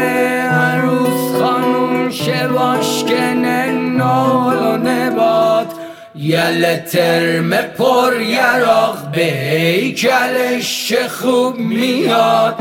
عروس 0.51 1.43
خانوم 1.43 2.11
شواش 2.11 3.05
کنه 3.05 3.71
نال 3.71 4.57
و 4.57 4.77
نباد 4.77 5.67
یل 6.15 6.77
ترم 6.77 7.51
پر 7.51 8.21
یراق 8.21 9.11
به 9.15 9.23
هیکلش 9.23 10.93
خوب 11.09 11.59
میاد. 11.59 12.55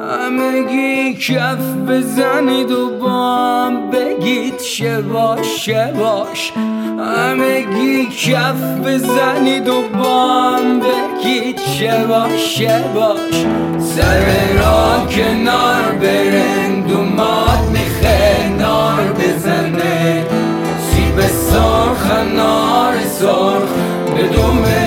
همگی 0.00 1.14
کف 1.14 1.76
بزنید 1.88 2.70
و 2.70 2.98
با 2.98 3.10
هم 3.10 3.90
بگید 3.90 4.60
شواش 4.60 5.66
شواش. 5.66 6.52
همگی 7.04 8.06
کف 8.06 8.62
بزنید 8.84 9.68
و 9.68 9.82
با 9.82 10.30
هم 10.30 10.80
بگید. 10.80 11.60
شواش 11.60 12.58
شواش 12.58 13.46
سر 13.78 14.52
را 14.58 15.06
کنار 15.10 15.82
برند 16.00 16.92
و 16.92 17.02
ماد 17.02 17.68
میخه 17.72 18.48
نار 18.58 19.12
بزنه. 19.12 20.24
سیب 20.90 21.20
سرخ 21.20 22.10
نار 22.36 22.94
سرخ 23.20 23.70
به 24.16 24.22
دومنه 24.22 24.79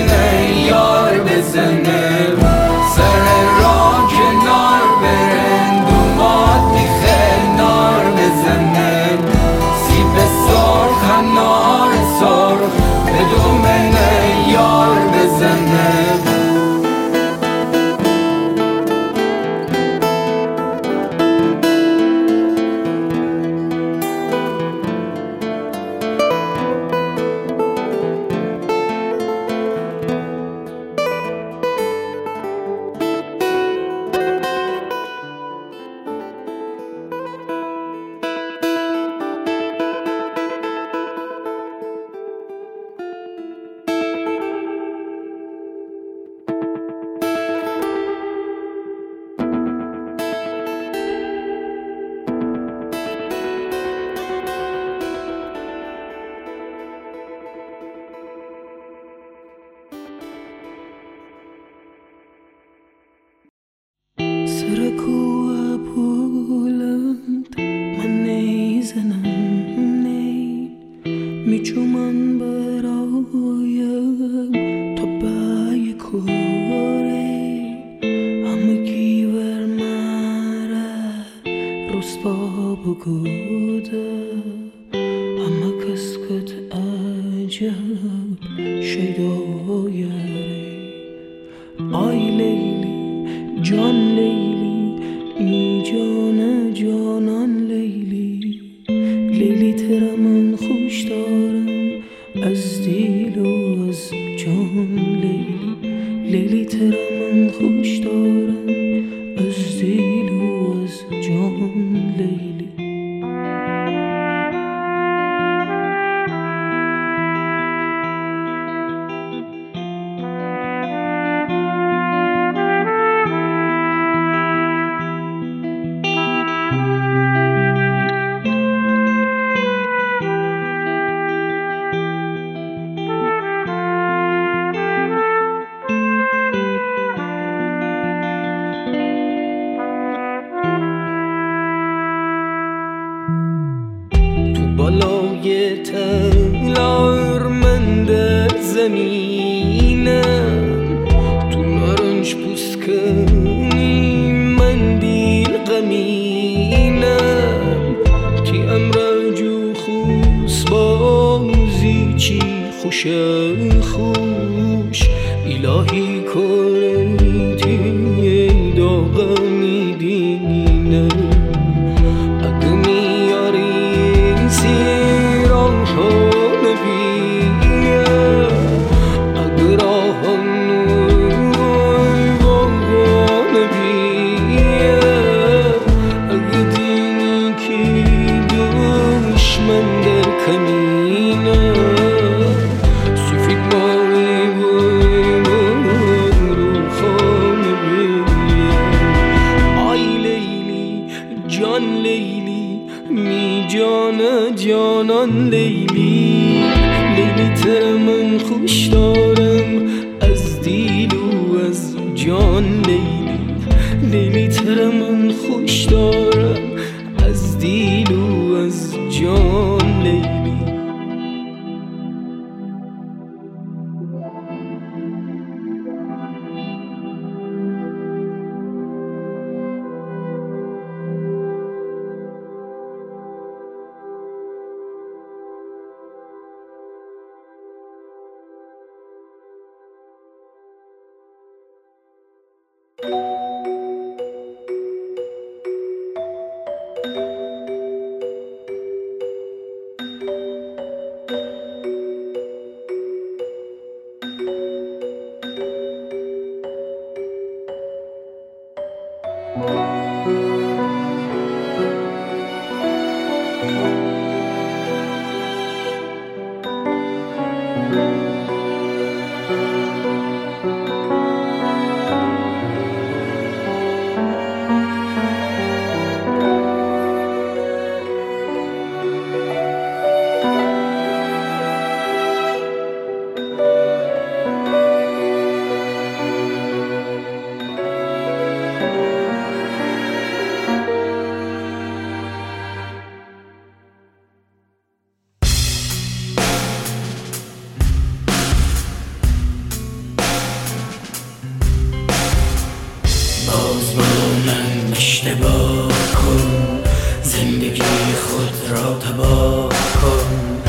خود 308.14 308.70
را 308.70 308.98
تباه 308.98 309.68
کن. 309.68 310.62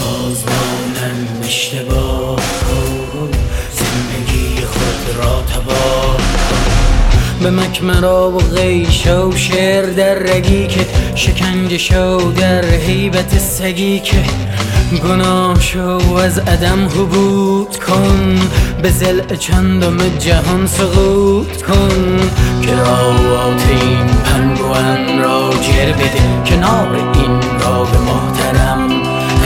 باز 0.00 0.44
با 0.44 0.52
من 0.52 1.46
اشتباه 1.46 2.36
کن. 2.36 3.30
زندگی 3.72 4.60
خود 4.60 5.16
را 5.16 5.42
تباه 5.42 6.16
به 7.42 7.50
مکمرا 7.50 8.30
و 8.30 8.38
غیشا 8.38 9.28
و 9.28 9.36
شعر 9.36 9.86
در 9.86 10.14
رگی 10.14 10.66
که. 10.66 10.86
شکنجه 11.14 11.78
شو 11.78 12.32
در 12.36 12.64
حیبت 12.64 13.38
سگی 13.38 14.00
که. 14.00 14.24
گناه 14.98 15.60
شو 15.60 16.14
از 16.14 16.38
عدم 16.38 16.86
حبود 16.86 17.76
کن 17.76 18.40
به 18.82 18.90
زل 18.90 19.36
چندم 19.36 20.18
جهان 20.18 20.66
سقوط 20.66 21.62
کن. 21.62 22.30
کراوات 22.62 23.62
این 23.82 24.06
پنگوان 24.06 25.18
را 25.18 25.50
جر 25.50 25.92
بده 25.92 26.22
کنار 26.46 26.94
این 26.94 27.60
را 27.60 27.84
به 27.84 27.98
محترم 27.98 28.88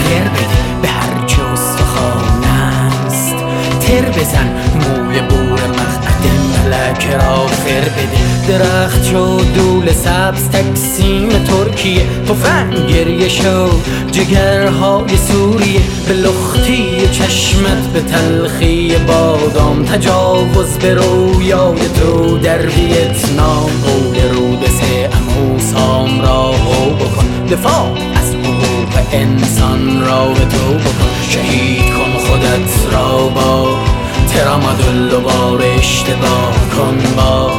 غیر 0.09 0.29
بده. 0.29 0.55
به 0.83 0.89
هرچه 0.89 1.43
استخوان 1.43 2.45
است 2.45 3.37
تر 3.81 4.21
بزن 4.21 4.49
موی 4.75 5.21
بور 5.21 5.61
مقعد 5.61 6.34
ملک 6.65 7.07
را 7.07 7.47
خیر 7.47 7.85
بده 7.85 8.49
درخت 8.49 9.05
شو 9.05 9.41
دول 9.55 9.93
سبز 9.93 10.49
تکسیم 10.49 11.29
ترکیه. 11.29 12.07
تفنگ 12.29 12.87
گریه 12.87 13.29
شو 13.29 13.69
جگرهای 14.13 15.17
سوریه. 15.17 15.81
به 16.09 16.15
لختی 16.15 17.09
چشمت 17.13 17.93
به 17.93 18.01
تلخی 18.01 18.97
بادام. 19.07 19.85
تجاوز 19.85 20.79
به 20.79 20.95
رویای 20.95 21.89
تو 22.01 22.39
در 22.39 22.67
ویتنام 22.67 23.71
قول 23.87 24.35
رود 24.35 24.67
سه 24.67 25.11
اموسام 25.13 26.21
را 26.21 26.43
هو 26.53 26.91
بکن. 26.91 27.47
دفاع 27.51 27.91
از 28.15 28.35
حقوق 28.35 29.03
انسان 29.13 30.01
را 30.01 30.27
به 30.27 30.41
تو 30.41 30.75
بکن. 30.75 31.11
شهید 31.29 31.95
کن 31.95 32.19
خودت 32.29 32.93
را 32.93 33.29
با 33.29 33.94
ترامادول 34.35 35.09
دوبار 35.09 35.63
اشتباه 35.79 36.55
کن 36.77 36.99
با. 37.17 37.53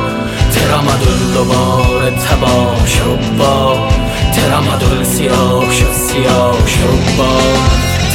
ترامادول 0.55 1.34
دوباره 1.34 2.11
تباه 2.11 2.88
شو 2.88 3.15
با. 3.38 3.88
ترامادول 4.36 5.03
سیاه 5.03 5.73
شو 5.73 5.93
سیاه 5.93 6.67
شو 6.67 6.91
با. 7.17 7.39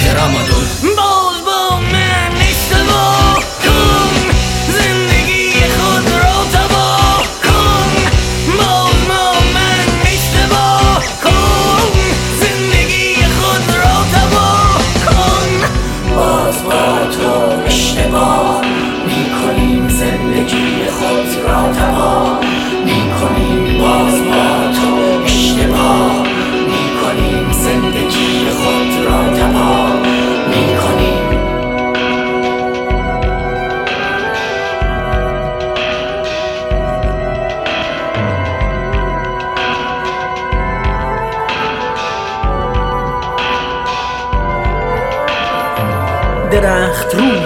ترامادول 0.05 0.70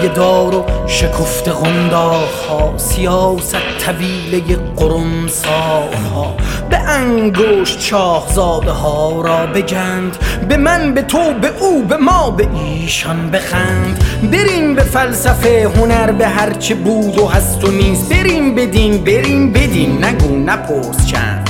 دار 0.08 0.54
و 0.54 0.64
شکفت 0.86 1.48
غنداخ 1.48 2.48
ها 2.48 2.74
سیاست 2.76 3.56
طویله 3.78 4.56
قرمساق 4.76 5.94
ها 6.14 6.36
به 6.70 6.78
انگشت 6.78 7.80
شاهزاده 7.80 8.70
ها 8.70 9.22
را 9.22 9.46
بگند 9.46 10.16
به 10.48 10.56
من 10.56 10.94
به 10.94 11.02
تو 11.02 11.32
به 11.42 11.50
او 11.60 11.82
به 11.82 11.96
ما 11.96 12.30
به 12.30 12.48
ایشان 12.54 13.30
بخند. 13.30 14.04
بریم 14.32 14.74
به 14.74 14.82
فلسفه 14.82 15.70
هنر 15.76 16.12
به 16.12 16.28
هرچه 16.28 16.74
بود 16.74 17.18
و 17.18 17.26
هست 17.26 17.64
و 17.64 17.70
نیست. 17.70 18.08
بریم 18.08 18.54
بدین 18.54 19.04
بریم 19.04 19.52
بدین. 19.52 20.04
نگو 20.04 20.36
نپرس 20.36 21.06
چند. 21.06 21.43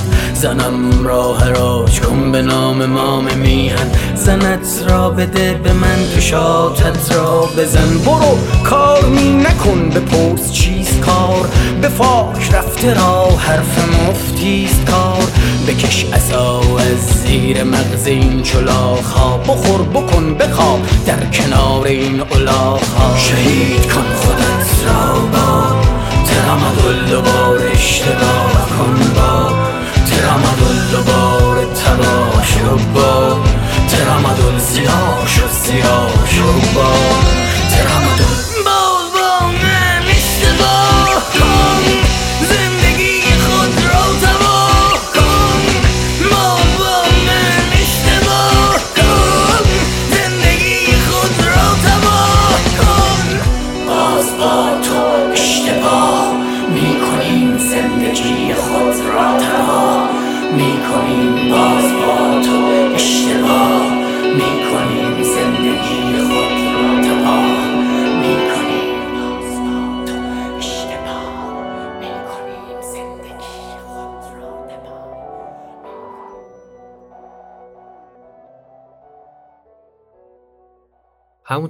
زنم 0.44 1.06
را 1.06 1.34
حراج 1.34 2.00
کن 2.00 2.32
به 2.32 2.42
نام 2.42 2.86
مام 2.86 3.24
میهن. 3.34 3.90
زنت 4.14 4.84
را 4.88 5.10
بده 5.10 5.54
به 5.54 5.72
من 5.72 5.96
کشاتت 6.16 7.12
را 7.12 7.48
بزن. 7.58 7.98
برو 7.98 8.38
کار 8.64 9.04
می 9.04 9.30
نکن 9.30 9.90
بپرس 9.90 10.52
چیست 10.52 11.00
کار. 11.00 11.48
به 11.82 11.88
فاک 11.88 12.54
رفته 12.54 12.94
را 12.94 13.28
حرف 13.38 13.78
مفتیست 13.88 14.84
کار. 14.90 15.24
بکش 15.68 16.06
عصا 16.12 16.60
از 16.60 17.22
زیر 17.24 17.62
مغز 17.62 18.06
این 18.06 18.42
چلاخ 18.42 19.10
ها 19.10 19.38
بخور 19.38 19.82
بکن 19.82 20.34
بخواب 20.34 20.80
در 21.06 21.24
کنار 21.26 21.86
این 21.86 22.20
الاغ 22.20 22.82
ها 22.82 23.18
شهید 23.18 23.92
کن 23.92 24.04
خودت 24.14 24.86
را 24.86 25.14
با. 25.32 25.76
ترامدل 26.24 27.10
دوبار 27.10 27.60
اشتباه 27.72 28.68
کن 28.78 29.12
با. 29.16 29.73
ترامدل 30.14 30.90
دوباره 30.92 31.64
تباه 31.64 32.44
شو 32.46 32.76
با 32.94 33.38
ترامدل 33.88 34.58
سیاه 34.58 35.26
شد 35.26 35.50
سیاه 35.50 36.10
شو 36.26 36.52
با 36.74 36.92
ترامدل 37.70 38.33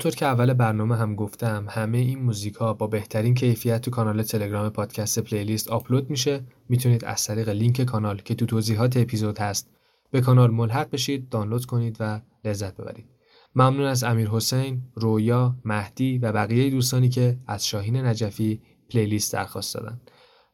همونطور 0.04 0.18
که 0.18 0.26
اول 0.26 0.52
برنامه 0.52 0.96
هم 0.96 1.14
گفتم 1.14 1.66
همه 1.68 1.98
این 1.98 2.22
موزیک 2.22 2.54
ها 2.54 2.74
با 2.74 2.86
بهترین 2.86 3.34
کیفیت 3.34 3.80
تو 3.80 3.90
کانال 3.90 4.22
تلگرام 4.22 4.68
پادکست 4.68 5.18
پلیلیست 5.18 5.68
آپلود 5.68 6.10
میشه. 6.10 6.44
می‌تونید 6.68 7.04
از 7.04 7.24
طریق 7.26 7.48
لینک 7.48 7.82
کانال 7.82 8.18
که 8.18 8.34
تو 8.34 8.46
توضیحات 8.46 8.96
اپیزود 8.96 9.38
هست 9.38 9.70
به 10.10 10.20
کانال 10.20 10.50
ملحق 10.50 10.90
بشید 10.90 11.28
دانلود 11.28 11.66
کنید 11.66 11.96
و 12.00 12.20
لذت 12.44 12.76
ببرید. 12.76 13.06
ممنون 13.54 13.86
از 13.86 14.04
امیر 14.04 14.28
حسین، 14.28 14.82
رویا، 14.94 15.56
مهدی 15.64 16.18
و 16.18 16.32
بقیه 16.32 16.70
دوستانی 16.70 17.08
که 17.08 17.38
از 17.46 17.66
شاهین 17.66 17.96
نجفی 17.96 18.60
پلیلیست 18.90 19.32
درخواست 19.32 19.74
دادن. 19.74 20.00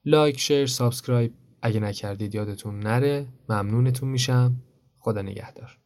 like، 0.04 0.40
share، 0.40 0.66
subscribe 0.66 1.34
اگه 1.62 1.80
نکردید 1.80 2.34
یادتون 2.34 2.78
نره. 2.78 3.26
ممنونتون 3.48 4.08
میشم. 4.08 4.62
خدا 4.98 5.22
نگهدار. 5.22 5.79